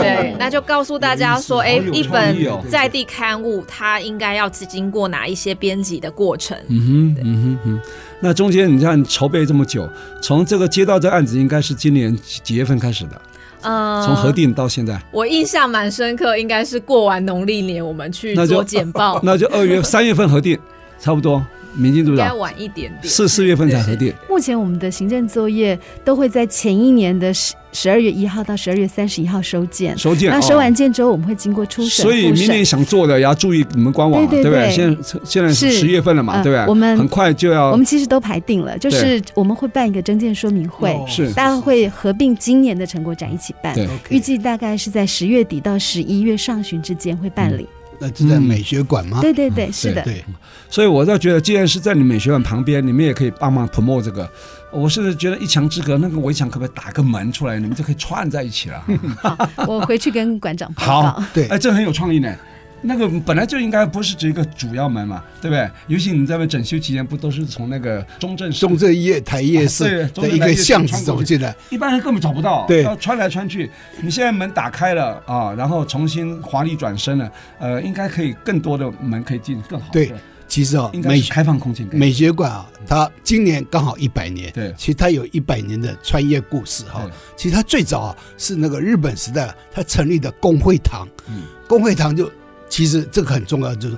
[0.00, 2.36] 对，那就告诉大家说，哎，一本
[2.70, 6.56] 在地刊物它应该要经过哪一些编辑的过程。
[6.68, 7.80] 嗯哼，嗯哼哼。
[8.20, 9.88] 那中间你看筹备这么久，
[10.22, 13.20] 从这个接到这案子应该是今年几月份开始的？
[13.62, 20.58] 呃，从核定到现在，我印象蛮深刻，应该是过完农历年，我们去做简报， 那就二月、 三月份核定，
[20.98, 21.42] 差不多。
[21.76, 24.12] 民进组长，应该晚一点点，四四月份才核定。
[24.28, 29.96] 目前我们的行政作业都会在前一年的十十二月一号到十二月三十一号收件。
[29.96, 32.02] 收件，那收完件之后，我们会经过初审。
[32.02, 34.68] 所以明年想做的也要注意你们官网，对不对？
[34.72, 36.66] 现现在是十月份了嘛，对不对？
[36.66, 43.76] 我们很快就要，我们其实都排定了，就是我们会办一个征件说明会，是大家会合并今年的成果展一起办，
[44.08, 47.64] 预计大概是在十月底到十一月上旬之间会办理。
[48.00, 49.20] 那是在美学馆吗？
[49.20, 50.02] 对对对，是的。
[50.02, 50.24] 对，
[50.68, 54.28] 所以我倒觉得，既然是在你美学馆旁边，你们也可以帮忙 promote 这个。
[54.72, 58.84] 我是觉得一墙之隔，那个围墙可不可以打个门出来，你们就可以串在一起了。
[59.20, 59.36] 好，
[59.66, 61.02] 我回去跟馆长报告。
[61.02, 62.34] 好，对，哎，这很有创意呢。
[62.82, 65.70] 那个本来就应该不是只一个主要门嘛，对不对？
[65.86, 73.70] 尤其你在那整修期间，不都是从那个中正中正夜台夜市的一个巷子走进来，一般人根本找不到，对，要穿来穿去。
[74.00, 79.88] 你现在门打开了啊，然后重新华丽转身了，呃，应该可以更多的门可以进，更好。
[79.92, 80.12] 对，
[80.48, 87.02] 其实啊，美开放空间美学馆啊，它今年刚好一百年，对，其实它有一百年的穿越故事哈。
[87.36, 92.30] 其实它最早啊是那个日本时代，它成立的工会堂，嗯，公会堂就。
[92.70, 93.96] 其实这个很重要，就是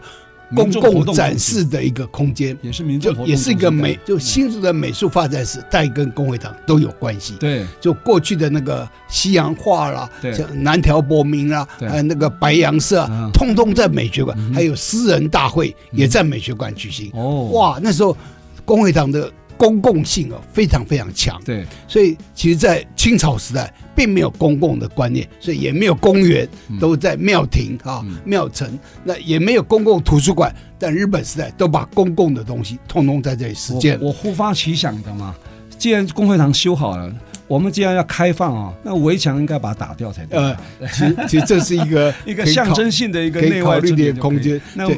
[0.57, 7.35] 公共展示的一个空间，也是民众，也是一个美，就新竹的美术发展史，带跟工会堂都有关系。
[7.39, 17.11] 对，就过去的那个西洋画啦，像南条博明啦，还有那个白杨社，通通在美学馆，还有诗人大会也在美学馆举行。
[17.15, 18.17] 哦，哇，那时候
[18.65, 19.31] 工会堂的。
[19.63, 21.41] 公共性啊，非常非常强。
[21.45, 26.49] 对，所以其实，在清朝时代，并没有公共的观念，所以也没有公园，
[26.81, 28.77] 都在庙庭啊、庙城。
[29.05, 30.53] 那也没有公共图书馆。
[30.81, 33.97] 但日本时代，都把公共的东西通通在这里实践。
[34.01, 35.33] 我忽发奇想的嘛，
[35.79, 37.15] 既然公会堂修好了。
[37.47, 40.39] 我们既然要开放啊，那围墙应该把它打掉才对。
[40.39, 40.57] 呃，
[40.91, 44.89] 其实其实这是一个 一个象征性的一个内外之点空间，那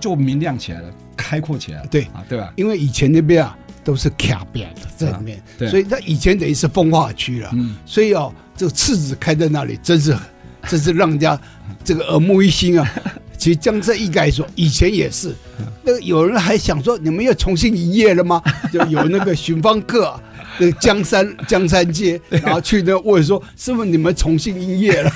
[0.00, 1.86] 就明亮起来了，开阔起来了。
[1.90, 2.52] 对啊，对吧？
[2.56, 7.48] 因为以前那边啊都是卡边的这里面，所以它以前等于是风化区了。
[7.54, 10.14] 嗯，所以哦，这个次子开在那里，真是
[10.68, 11.40] 真是让人家
[11.82, 12.86] 这个耳目一新啊。
[13.38, 15.34] 其实江浙一改说，以前也是，
[15.82, 18.42] 那个有人还想说，你们又重新营业了吗？
[18.70, 20.20] 就有那个寻芳客，
[20.58, 25.12] 那个江山江山街，然后去那问说，是不是你们重新营业了？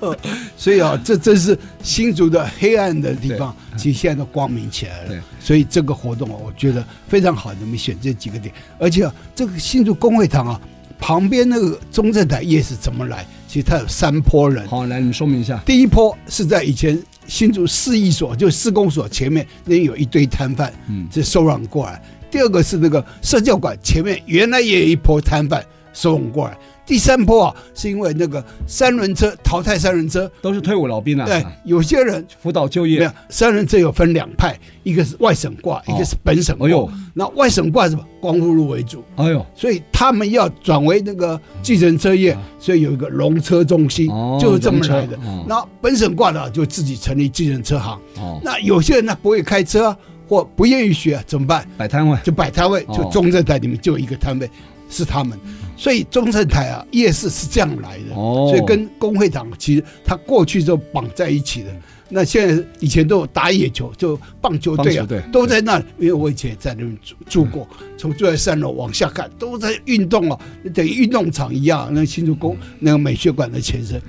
[0.56, 5.22] 所以啊，这真是新竹的黑暗的地方，其实现在都光明起来了。
[5.40, 10.60] 所以这个活动啊，我觉得非常好，你们选这几个点，而且啊，这个新竹工会堂啊，
[10.98, 13.26] 旁边那个中正台夜市怎么来？
[13.48, 14.66] 其实它有三波人。
[14.68, 15.60] 好，来你说明一下。
[15.66, 17.00] 第一波是在以前。
[17.28, 22.02] 新竹市役所就施工所前面那有一堆摊贩，嗯，是收养过来。
[22.32, 26.58] 第二个是那个社教馆前面原来也有一波摊贩收拢过来。
[26.84, 31.24] 第三波啊，是因为那个三轮车淘汰三轮车，都是退伍老兵啊。
[31.24, 33.10] 对，有些人辅导就业。
[33.28, 36.66] 三轮车有分两派，一个是外省挂，一个是本省挂。
[36.66, 38.04] 哎呦，那外省挂什么？
[38.20, 39.04] 光复路为主。
[39.14, 44.08] 哎呦，所以他们要转为那个计程车业，所以有一个龙车中心，
[44.40, 45.16] 就是这么来的。
[45.46, 47.98] 那本省挂的就自己成立计程车行。
[48.42, 49.96] 那有些人呢不会开车
[50.32, 51.68] 或不愿意学，怎么办？
[51.76, 54.50] 摆摊位，就摆摊位，就中正台里面就有一个摊位
[54.88, 55.38] 是他们。
[55.76, 61.68] 所以中正台啊，夜市是这样来的，哦、所以跟工会堂其实它过去就绑在一起的。
[62.08, 65.84] 那现在以前都有打野球，就棒球队啊，都在那里。
[65.98, 67.68] 因为我以前也在那边住住过，
[67.98, 70.38] 从住在三楼往下看，都在运动啊，
[70.72, 71.90] 等于运动场一样。
[71.92, 74.00] 那新竹工那个美学馆的前身，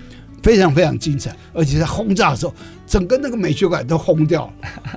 [0.41, 2.53] 非常非常精彩，而且在轰炸的时候，
[2.88, 4.53] 整个那个美学馆都轰掉了，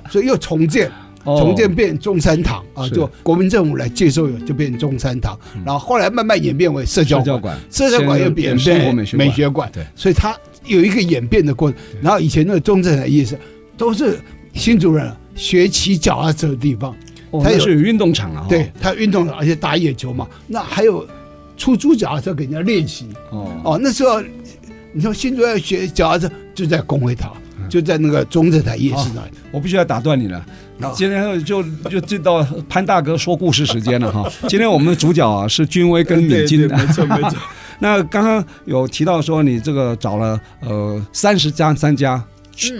[0.09, 0.89] 所以又重建。
[1.35, 8.17] 重建变中山堂啊，就国民政府来接收，就变中山堂，然后后来慢慢演变为社交馆，社交馆。
[8.17, 10.35] 又变变美学馆，对，所以它
[10.65, 11.79] 有一个演变的过程。
[12.01, 13.37] 然后以前那个中正台夜市
[13.75, 14.19] 都是
[14.53, 16.95] 新主任学骑脚踏车的地方，
[17.43, 21.07] 它也是有运动场啊，对，它运动场，而且打野球嘛，那还有
[21.57, 23.07] 出租脚踏车给人家练习。
[23.31, 23.51] 哦。
[23.63, 24.21] 哦，那时候
[24.93, 27.35] 你说新主任学脚踏车就在公会堂。
[27.69, 30.43] 就在那个中正台夜市那里，我必须要打断你了。
[30.93, 34.29] 今天就就就到潘大哥说故事时间了哈。
[34.47, 37.33] 今天我们的主角啊是君威跟敏金，没错没错。
[37.79, 42.23] 那刚刚有提到说你这个找了呃三十家三家。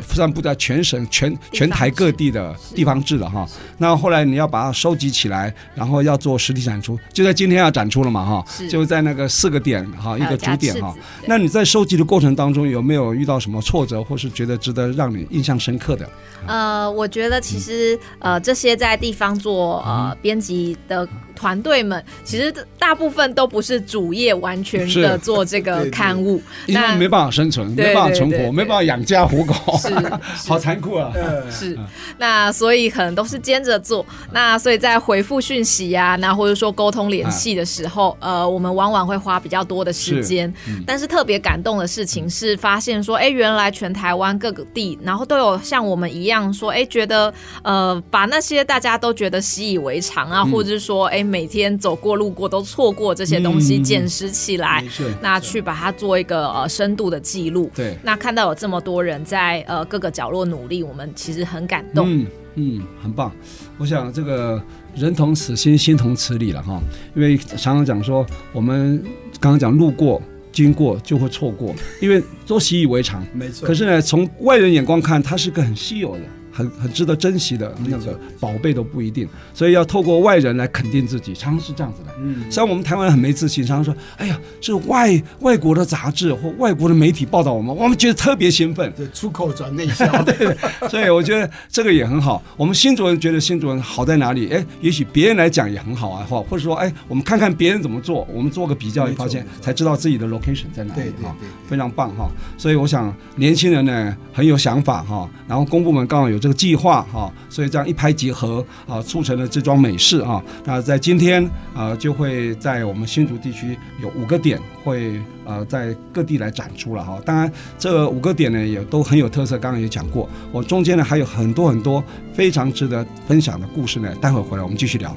[0.01, 10.95] 散布在全省、全全台各地的地方志的哈，那后来你要把它收集起来，然后要做实体展出，就在今天要展出了嘛哈，就在那个四个点哈，一个主点哈。
[11.25, 16.09] 那你在收集的过程当中有没有遇到什么挫折，或是觉得值得让你印象深刻的？
[16.47, 21.07] 呃，我觉得其实呃这些在地方做呃编辑的。
[21.37, 29.93] 团队们其实大部分都不是主业，完全的做这个刊物，因为没办法生存，没办法存活，没办法养家糊口，是
[30.49, 31.13] 好残酷啊！
[31.51, 31.77] 是，
[32.17, 34.03] 那所以可能都是兼着做。
[34.31, 40.51] 那所以在回复讯息呀，那或者说沟通联系的时候，呃，我们往往会花比较多的时间。
[40.87, 47.31] 但是特别感动的事情是，发现说，哎，原来全台湾各个地，然后都有像我们一样说，哎，觉得
[47.63, 51.26] 呃，把那些大家都觉得习以为常啊，或者是说，哎。
[51.27, 54.83] 每天走过路过都错过这些东西，捡拾起来，
[55.21, 57.69] 那去把它做一个呃深度的记录。
[57.75, 62.07] 对，那看到有这么多人在呃各个角落努力，我们其实很感动。
[62.09, 63.31] 嗯嗯，很棒。
[63.77, 64.59] 我想这个
[64.95, 66.81] 人同此心，心同此理了哈。
[67.15, 69.03] 因为常常讲说，我们
[69.39, 70.19] 刚刚讲路过
[70.51, 73.23] 经过就会错过，因为都习以为常。
[73.31, 73.67] 没错。
[73.67, 76.21] 可是呢，从外人眼光看，它是个很稀有的。
[76.57, 82.11] 很很值得珍惜的那个宝贝都不一定，所以要透过外人来肯定自己，常常是这样子的。
[82.19, 90.57] 嗯，像我们台湾人很没自信，常常说：“哎呀，是外外国的杂志或外国的媒体报道我们，我们觉得特别兴奋。”对，出口转内销， 对。
[90.89, 92.41] 所以我觉得这个也很好。
[92.55, 94.49] 我们新主人觉得新主人好在哪里？
[94.49, 101.01] 哎，也许别人来讲也很好啊，或或者说，哎，我们看看别人怎么做，我们做个比较，也发现才知道自己的 location 在哪里。
[101.01, 102.27] 对对对，非常棒哈。
[102.57, 106.46] 所以我想年轻人呢很有想法哈，然后公部门刚好有这个。
[106.47, 110.41] 这个计划哈，所以这样一拍即合啊，促成了这桩美事啊。
[110.63, 117.19] 那在今天啊，就会在我们新竹地区有五个点会呃在各地来展出了哈。
[117.25, 120.29] 当然，这五个点呢也都很有特色，刚刚也讲过。
[120.53, 122.01] 我中间呢还有很多很多
[122.33, 125.13] 非常值得分享的故事呢，待会回来我们继续聊。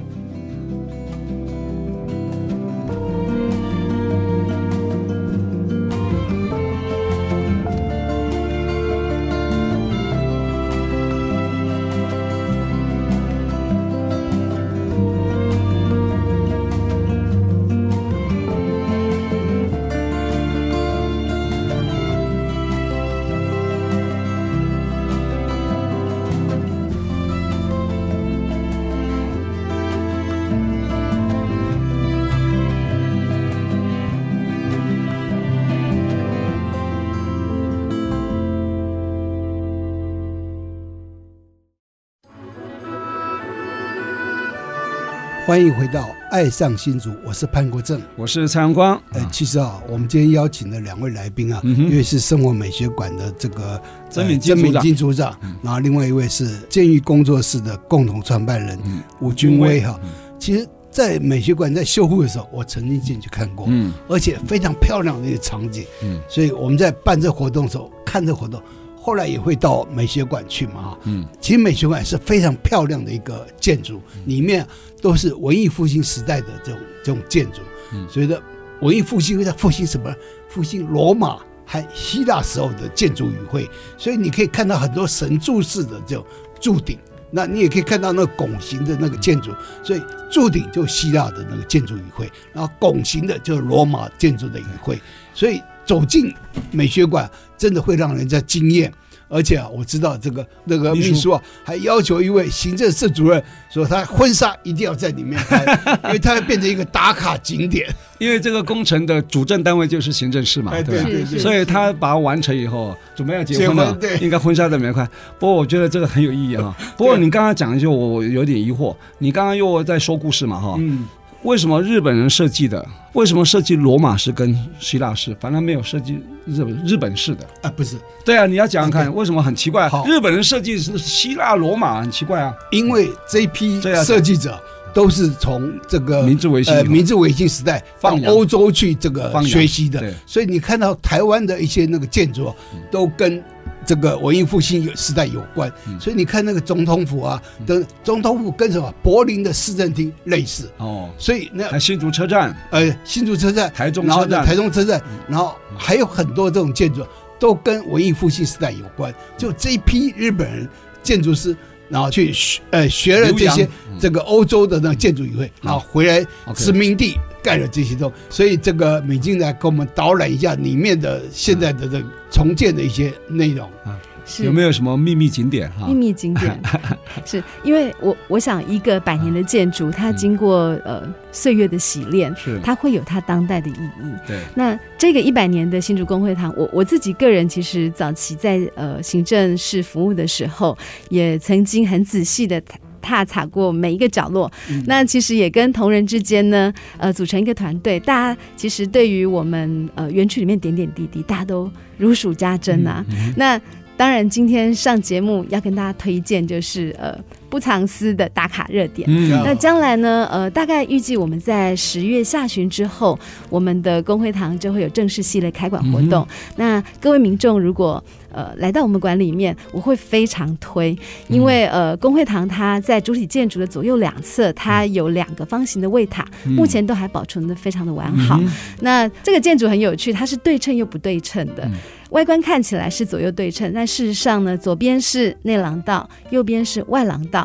[45.50, 48.94] 欢迎回到《爱上新竹》，我是潘国正，我是蔡阳光。
[49.14, 58.78] 呃，其实啊，我们今天邀请的两位来宾啊，一位是生活美学馆的这个曾敏金组长，然后另外一位是监狱工作室的共同创办人
[59.20, 59.98] 吴军威哈。
[60.38, 68.62] 其实，在美学馆在修复的时候，我曾经进去看过，嗯，而且非常漂亮的一个场景，嗯，所以我们在办这活动的时候，看这活动。
[69.02, 74.64] 后来也会到美学馆去嘛，嗯，其实美学馆是非常漂亮的一个建筑，里面
[75.00, 77.62] 都是文艺复兴时代的这种这种建筑，
[77.94, 78.40] 嗯，所以的
[78.82, 80.14] 文艺复兴会在复兴什么？
[80.50, 86.24] 复兴罗马和希腊时候的建筑语汇，所以你可以看到很多神柱式的这种
[86.60, 86.98] 柱顶，
[87.30, 89.50] 那你也可以看到那个拱形的那个建筑，
[89.82, 95.00] 所以柱顶就希腊的那个建筑语汇，然后拱形的就是罗马建筑的语汇，
[95.32, 95.62] 所以。
[95.86, 96.32] 走进
[96.70, 97.28] 美学馆，
[97.60, 98.90] 真的会让人家惊艳。
[99.32, 103.40] 而且啊，我知道这个那个秘书啊，还要求一位行政室主任
[103.72, 105.64] 说，他婚纱一定要在里面拍，
[106.06, 107.88] 因为他要变成一个打卡景点。
[108.18, 111.38] 因为这个工程的主政单位就是行政室嘛，对吧？
[111.38, 115.08] 所以他把它完成以后，准备要结婚了，应该婚纱在里面拍。
[115.38, 116.76] 不过我觉得这个很有意义啊。
[116.98, 120.74] 不过你刚刚讲的就我有点疑惑，你刚刚又在说故事嘛，哈。
[120.80, 121.06] 嗯。
[121.42, 122.86] 为什么日本人设计的？
[123.14, 127.44] 为什么设计罗马式跟希腊式，反正没有设计日本日本式的？
[127.62, 129.88] 啊，不是，对啊，你要讲讲看，为什么很奇怪？
[129.88, 132.54] 好，日本人设计是希腊罗马，很奇怪啊。
[132.70, 134.62] 因为这一批设计者
[134.94, 142.54] 都是从这个明治维新、呃、明治维新时代到欧洲去这个学习的，所以你看到台湾的一些那个建筑
[142.90, 143.42] 都跟。
[143.90, 145.68] 这个文艺复兴时代有关，
[145.98, 150.70] 所以你看那个总统府啊，的总统府跟什么柏林的市政厅类似。
[150.76, 157.04] 哦，所以那新竹车站，呃，新竹车站，台中车站，台中车站，然后还有很多这种建筑
[157.36, 159.12] 都跟文艺复兴时代有关。
[159.36, 160.68] 就这一批日本人
[161.02, 161.56] 建筑师，
[161.88, 163.68] 然后去学呃学了这些
[163.98, 166.24] 这个欧洲的那个建筑语汇，然后回来
[166.54, 172.04] 殖民地盖了这些东西，所以这个美金来给我们导览一下里面的现在的这个。
[172.32, 173.98] 重建的一些内容啊，
[174.38, 175.88] 有没有什么秘密景点哈？
[175.88, 176.56] 秘密景点
[177.26, 184.14] 是因为我我想一个百年的建筑，它经过呃岁月的洗练，是它会有它当代的意义。
[184.28, 190.78] 对，那这个一百年的新竹公会堂，我我自己个人其实早期在呃行政室服务的时候，
[191.08, 192.62] 也曾经很仔细的。
[193.00, 197.98] 踏踩过每一个角落，嗯、那其实也跟同仁之间呢，呃，组成一个团队。
[198.00, 203.04] 大家其实对于我们呃园区里面点点滴滴，大家都如数家珍啊。
[203.10, 203.60] 嗯嗯、那
[203.96, 207.18] 当然，今天上节目要跟大家推荐就是呃。
[207.50, 209.06] 不藏私的打卡热点。
[209.10, 210.28] 嗯、那将来呢？
[210.30, 216.26] 呃，大概预计我们在十月下旬之后，我们的公会堂就会有正式系列开馆活动。
[216.30, 220.96] 嗯、那各位民众如果呃来到我们馆里面，我会非常推，
[221.28, 228.38] 因为呃公会堂它在主体建筑的左右两侧，它有两个方形的卫塔，嗯、目前都还保存的非常的完好。
[228.40, 228.48] 嗯、
[228.80, 231.64] 那这个建筑很有趣，它是对称又不对称的。
[231.64, 231.72] 嗯
[232.10, 237.39] 外观看起来是左右对称，但事实上呢，左边是内廊道，右边是外廊道。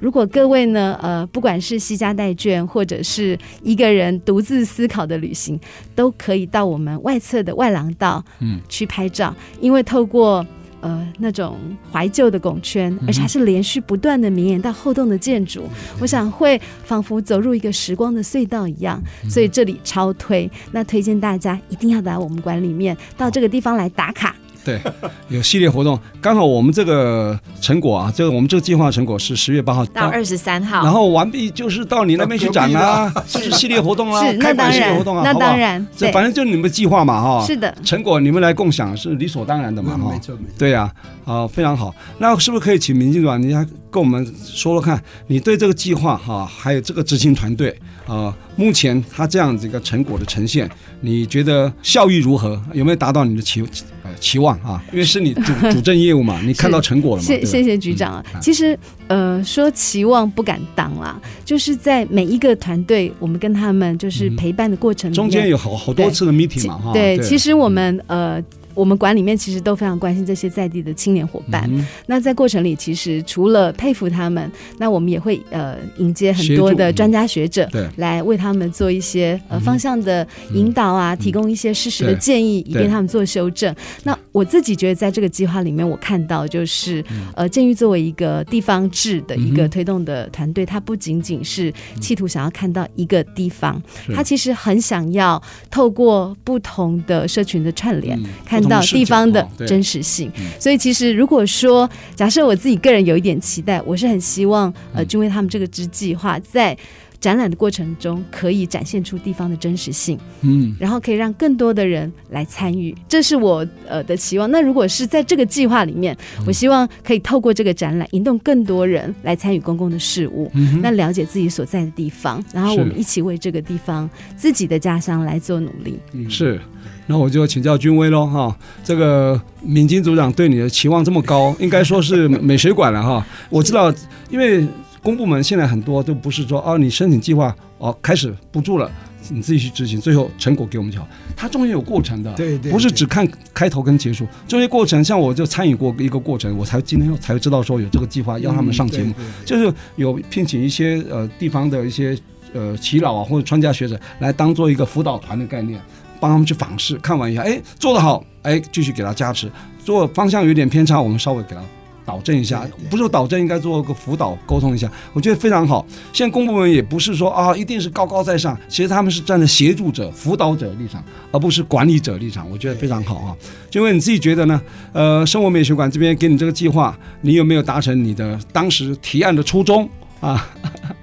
[0.00, 5.58] 如果各位呢，呃，不管是西家带卷，或者是一个人独自思考的旅行，
[5.94, 10.44] 都可以到我们外侧的外廊道，嗯，去拍照，嗯、因为透过。
[10.80, 11.56] 呃，那种
[11.90, 20.48] 怀旧的拱圈，而且还是连续不断的绵延到后栋的建筑，嗯、我想会仿佛走入一个时光的隧道一样，嗯、所以这里超推。
[20.70, 24.36] 那推荐大家一定要来我们馆里面，到这个地方来打卡。
[24.64, 24.80] 对，
[25.28, 40.92] 有系列活动，刚好我们这个成果啊，这个我们这个计划成果是十月八号到二十三号，然后完毕就是到你那边去展啊，是系列活动啊， 开馆系列活动啊，那当然，这反正就是你们计划嘛，哈，是的，成果你们来共享是理所当然的嘛，哈，没错没错，对呀，
[41.24, 47.74] 好，非常好，那是不是可以请明进总，你来跟我们说说看，你对这个计划哈，还有这个执行团队
[48.08, 50.68] 啊，目前他这样子一个成果的呈现，
[51.00, 52.60] 你觉得效益如何？
[52.72, 53.62] 有没有达到你的期
[54.02, 54.10] 呃？
[54.18, 57.26] 期望啊，因为是你主主政业务嘛， 你看到成果了吗？
[57.26, 58.24] 谢谢谢局长啊。
[58.40, 66.92] 其实呃，说期望不敢当啦，就是在每一个团队，我们跟他们就是陪伴的过程中间有好好多次的 meeting 嘛哈。
[66.92, 68.42] 对，其实我们呃。
[68.78, 71.68] 我们馆里面其实都非常关心这些在地的青年伙伴。
[71.68, 74.48] 嗯、那在过程里，其实除了佩服他们，
[74.78, 80.24] 那我们也会呃迎接很多的专家学者，对，来为他们做一些呃方向的
[80.54, 83.74] 引导啊，嗯、提供一些事实的建议，以便他们做修正。
[84.04, 93.82] 那我自己觉得，在这个计划里面，我看到就是呃，鉴于作为一个地方制的一个推动的团队，它不仅仅是企图想要看到一个地方，
[94.14, 98.16] 它其实很想要透过不同的社群的串联，
[98.46, 98.62] 看。
[98.68, 100.30] 到地方的真实性，
[100.60, 106.76] 所以其实如果说假设我自己个人有一点期待，我是很希望呃，君威他们这个支计划在
[107.20, 114.48] 展览的过程中可以展现出地方的真实性，嗯，然后可以让更多的人来参与，这是我呃的期望。
[114.50, 116.16] 那如果是在这个计划里面，
[116.46, 125.98] 我希望可以透过这个展览引动更多人来参与公共的事务，嗯，那了解自己所在的地方，然后我们一起为这个地方自己的家乡来做努力。
[126.12, 126.60] 嗯是，
[127.08, 133.26] 那我就请教君威喽哈，这个敏金组长对你的期望这么高，应该说是美 水馆了哈。
[133.50, 133.92] 我知道，
[134.30, 134.64] 因为。
[135.02, 138.90] 公部门现在很多都不是说哦，你申请计划哦，开始补助了，
[139.30, 141.06] 你自己去执行，最后成果给我们就好。
[141.36, 145.02] 它中间有过程的，对对，对，不是只看开头跟结束，中间过程。
[145.02, 152.18] 像我就参与过一个过程，我才今天才知道说有这个计划要他们上节目，嗯、就是有聘请一些呃地方的一些
[152.52, 155.80] 呃耆老啊或者专家学者来当做一个辅导团的概念，
[156.18, 159.46] 帮他们去访视，看完一下，哎，做得好，哎，继续给他加持；
[159.84, 161.62] 做方向有点偏差，我们稍微给他。
[162.08, 165.84] 导正一下，不是说导正，应该做个辅导沟通一下，我觉得非常好。
[166.10, 173.36] 现在公部门也不是说啊，一定是高高在上，其实他们是站在协助者、辅导者立场，而不是管理者立场，我觉得非常好啊。
[173.68, 174.58] 就因为你自己觉得呢？
[174.94, 179.86] 呃，生活美学馆这边给你这个计划，你有没有达成你的当时提案的初衷
[180.26, 180.46] 啊？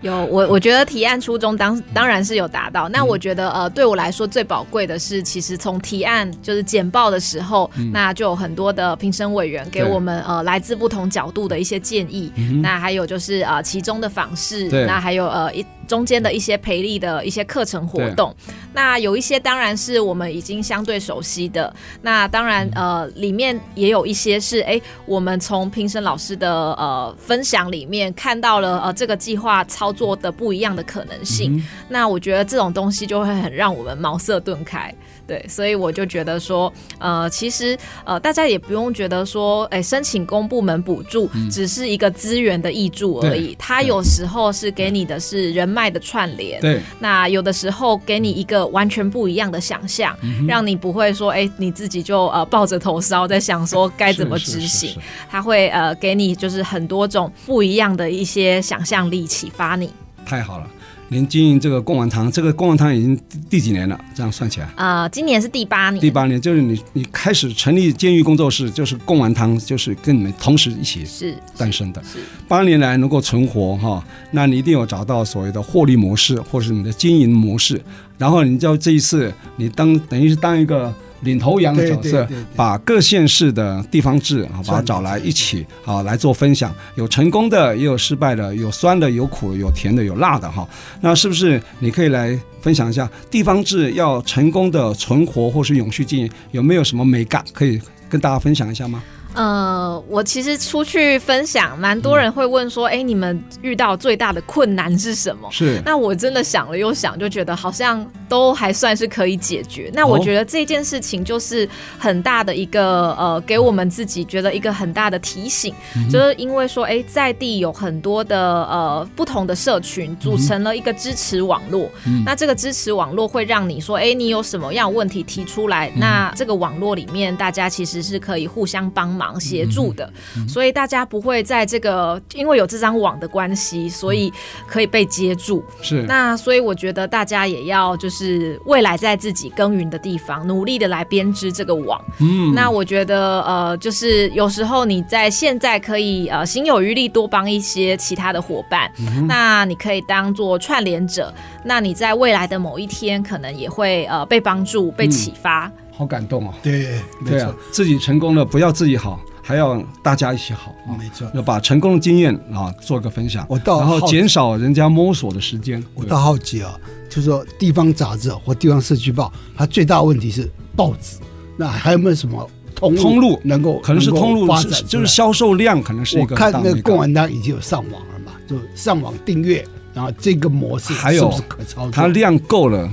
[0.02, 2.88] 有我，我觉得提案初衷当当然是有达到。
[2.90, 12.32] 那我觉得呃，对我来说最宝贵的是，其实从提案就是简报的时候，嗯、那就有很多的评审委员给我们呃来自不同角度的一些建议。
[12.36, 15.66] 嗯、那还有就是呃其中的访视，那还有呃一。
[15.88, 18.36] 中间的一些培力的一些课程活动，
[18.74, 34.94] 那有一些当然是我们已经相对熟悉的，那当然呃里面也有一些是哎我们从评审老师的呃分享里面看到了呃这个计划操作的不一样的可能性，嗯，那我觉得这种东西就会很让我们茅塞顿开。
[35.28, 43.56] 对，所以我就觉得说，呃，其实呃，大家也不用觉得说，哎，申请公部门补助只是一个资源的益助而已。
[43.58, 46.82] 它有时候是给你的是人脉的串联，对。
[47.00, 54.96] 那有的时候给你一个完全不一样的想象，嗯、让你不会说，哎，你自己就呃抱着头烧在想说该怎么执行。
[55.30, 59.92] 它会呃给你就是很多种不一样的一些想象力启发你。
[60.26, 60.68] 太好了。
[61.10, 64.00] 您经营这个贡丸汤，这个贡丸汤已经第几年了？
[64.14, 66.02] 这样算起来，啊、呃，今年是第八年。
[66.02, 72.02] 第八年就是你你开始成立监狱工作室，就是贡丸汤，就是跟你们同时一起是诞生的。
[72.48, 77.82] 八年来能够存活哈，那你一定有找到所谓的获利模式，或是你的经营模式。
[78.18, 80.94] 然后你就这一次，你当等于是当一个。
[81.22, 90.68] 领头羊的角色，把各县市的地方志啊，把它找来一起啊来做分享，有成功的，也有失败的，有酸的，有苦的，有甜的，有辣的哈。
[91.02, 99.02] 那是不是你可以来分享一下地方志要成功的存活或是永续经营，有没有什么美感可以跟大家分享一下吗？
[99.36, 105.50] 呃，我其实出去分享，蛮多人会问说，哎、嗯，你们遇到最大的困难是什么？
[105.52, 105.82] 是。
[105.86, 109.92] 那我真的想了又想，就觉得好像都还算是可以解决。
[109.94, 111.68] 那我觉得这件事情就是
[112.00, 122.24] 很大的一个呃，给我们自己觉得一个很大的提醒，嗯、就是因为说，哎，在地有很多的呃不同的社群组成了一个支持网络、嗯。
[122.26, 129.25] 那这个支持网络会让你说，哎，你有什么样问题提出来、嗯，那这个网络里面大家其实是可以互相帮忙。
[129.40, 130.12] 协助的，
[130.48, 134.32] 所以大家不会在这个，因为有这张网的关系，所以
[134.68, 135.64] 可以被接住。
[135.82, 142.04] 是，那所以我觉得大家也要就是未来在自己耕耘的地方，努力的来编织这个网。
[142.20, 155.66] 嗯，那我觉得呃，就是有时候你在现在可以呃，心有余力多帮一些其他的伙伴，嗯、那你可以当做串联者，那你在未来的某一天可能也会呃被帮助、被启发。
[155.68, 156.54] 嗯好感动哦！
[156.62, 160.92] 对，对啊，自己成功了，不要自己好，还要大家一起好啊！
[161.00, 163.46] 没错，要把成功的经验啊做个分享。
[163.50, 165.82] 我到然后减少人家摸索的时间。
[165.94, 166.78] 我倒好奇啊，
[167.10, 171.18] 就是说地方杂志或地方社区报，它最大的问题是报纸，
[171.56, 176.36] 那还有没有什么通路通路能够可能是通路发展，就是销售量可能是一个。
[176.36, 182.90] 我看那个贡丸汤已经有上网了嘛，就上网订阅，然后这个模式还有可操作，它量够了。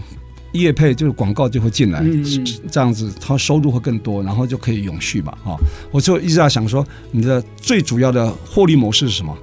[0.61, 2.25] 业配就是广告就会进来，嗯，
[2.71, 5.57] 这样子他收入会更多，然后就可以永续嘛，哈。
[5.91, 9.37] 我就一直在想说，你的最主要的获利模式是什么？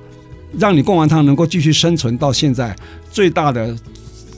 [0.58, 2.76] 让你贡丸汤能够继续生存到现在，
[3.12, 3.76] 最大的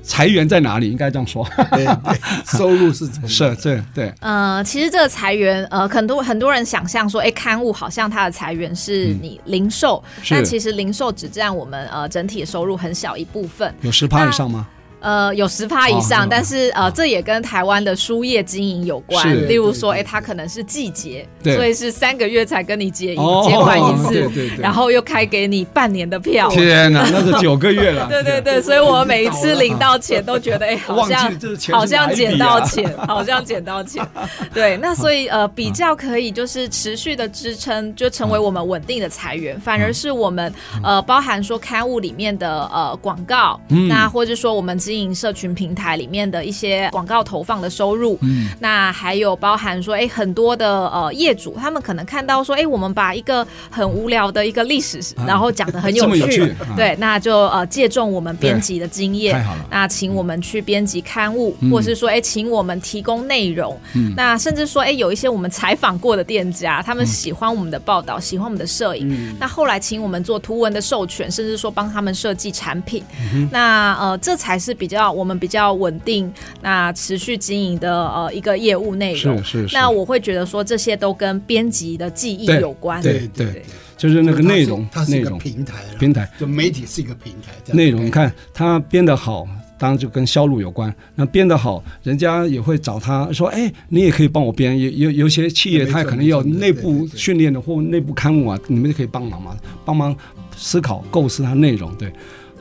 [0.03, 0.91] 财源在哪里？
[0.91, 4.13] 应该这样说，对对， 收入是是，对对。
[4.19, 14.67] 呃，其实这个财源，呃，很多很多人想象说，哎，刊物好像它的财源是你零售，嗯，但其实零售只占我们呃整体的收入很小一部分，有十趴以上吗？
[15.01, 19.47] 呃，有十趴以上，哦、但是呃，这也跟台湾的书业经营有关。
[19.47, 26.49] 例如说，哎，它可能是季节，所以是三个月才跟你结一结款一次，哦、然后又开给你半年的票。
[26.49, 28.07] 天哪， 那是九个月了。
[28.07, 31.33] 对对对，所以我每一次领到钱都觉得， 哎，好像
[31.71, 34.05] 好像捡到钱， 好像捡到钱。
[34.53, 39.59] 对，那所以呃，比较可以就是持续的支撑，就成为我们稳定的财源。
[39.59, 44.77] 反而是我们呃，包含说刊物里面的呃广告，那或者说我们。
[44.91, 73.01] 经营社群平台里面的一些广告投放的收入，嗯，那还有包含说，哎，很多的呃业主，他们可能看到说，哎，我们把一个很无聊的一个历史，然后讲的很有趣，有趣对，那就呃借重我们编辑的经验，那请我们去编辑刊物，嗯、或是说，哎，请我们提供内容，嗯、那甚至说，哎，有一些我们采访过的店家，他们喜欢我们的报道，喜欢我们的摄影，嗯、那后来请我们做图文的授权，甚至说帮他们设计产品，
[73.33, 74.75] 嗯、那呃，这才是。
[74.81, 79.75] 比较我们比较稳定，那持续经营的呃一个业务内容，是是是。
[79.75, 83.63] 那我会觉得说这些都跟编辑的记忆有关，对对，对，对，
[83.95, 90.91] 就是那个内容，它是一个平台，平台就媒体是一个平台，内容你看它编得好，当然就跟销路有关。
[91.13, 94.79] 那编得好，人家也会找他说，哎，你也可以帮我编。
[94.79, 99.55] 有有有些企业他可能要内部训练的或内部刊物啊，你们就可以帮忙嘛，
[99.85, 100.15] 帮忙
[100.57, 102.11] 思考构思它内容，对。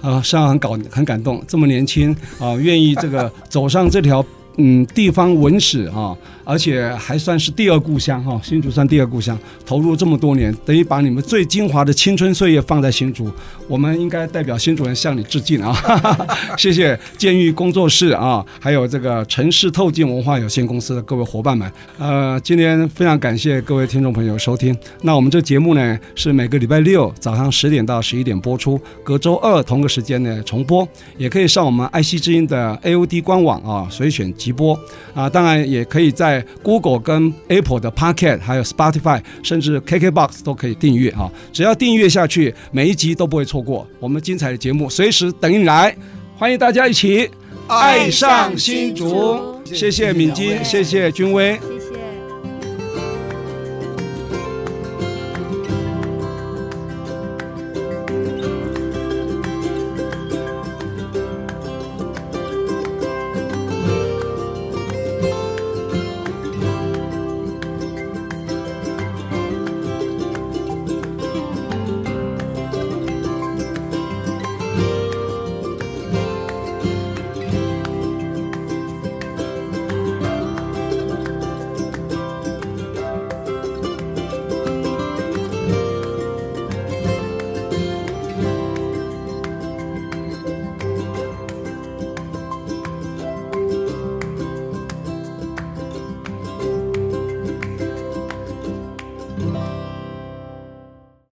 [0.00, 4.24] 啊，是啊很感很感动，这么年轻啊，愿意这个走上这条
[4.56, 6.16] 嗯地方文史啊。
[6.50, 13.30] 而且还算是第二故乡哈，新竹算第二故乡，投入这么多年，等于把你们最精华的青春岁月放在新竹，
[13.68, 15.72] 我们应该代表新竹人向你致敬啊！
[16.58, 24.76] 谢谢监狱工作室啊，还有这个城市透镜文化有限公司的各位伙伴们，呃，今天非常感谢各位听众朋友收听。
[25.02, 34.76] 那我们这节目呢是每个礼拜六早上十点到十一点播出，隔周二同个时间呢重播，也可以上我们爱惜之音的 AOD 官网啊随选即播
[35.14, 36.39] 啊，当然也可以在。
[36.62, 41.30] Google 跟 Apple 的 Podcast，还有 Spotify，甚至 KKBox 都可以订阅啊！
[41.52, 45.94] 只要订阅下去，每一集都不会错过我们精彩的节目，随时等你来。
[46.36, 47.30] 欢迎大家一起
[47.66, 51.58] 爱上新竹，谢谢敏金，谢谢君威。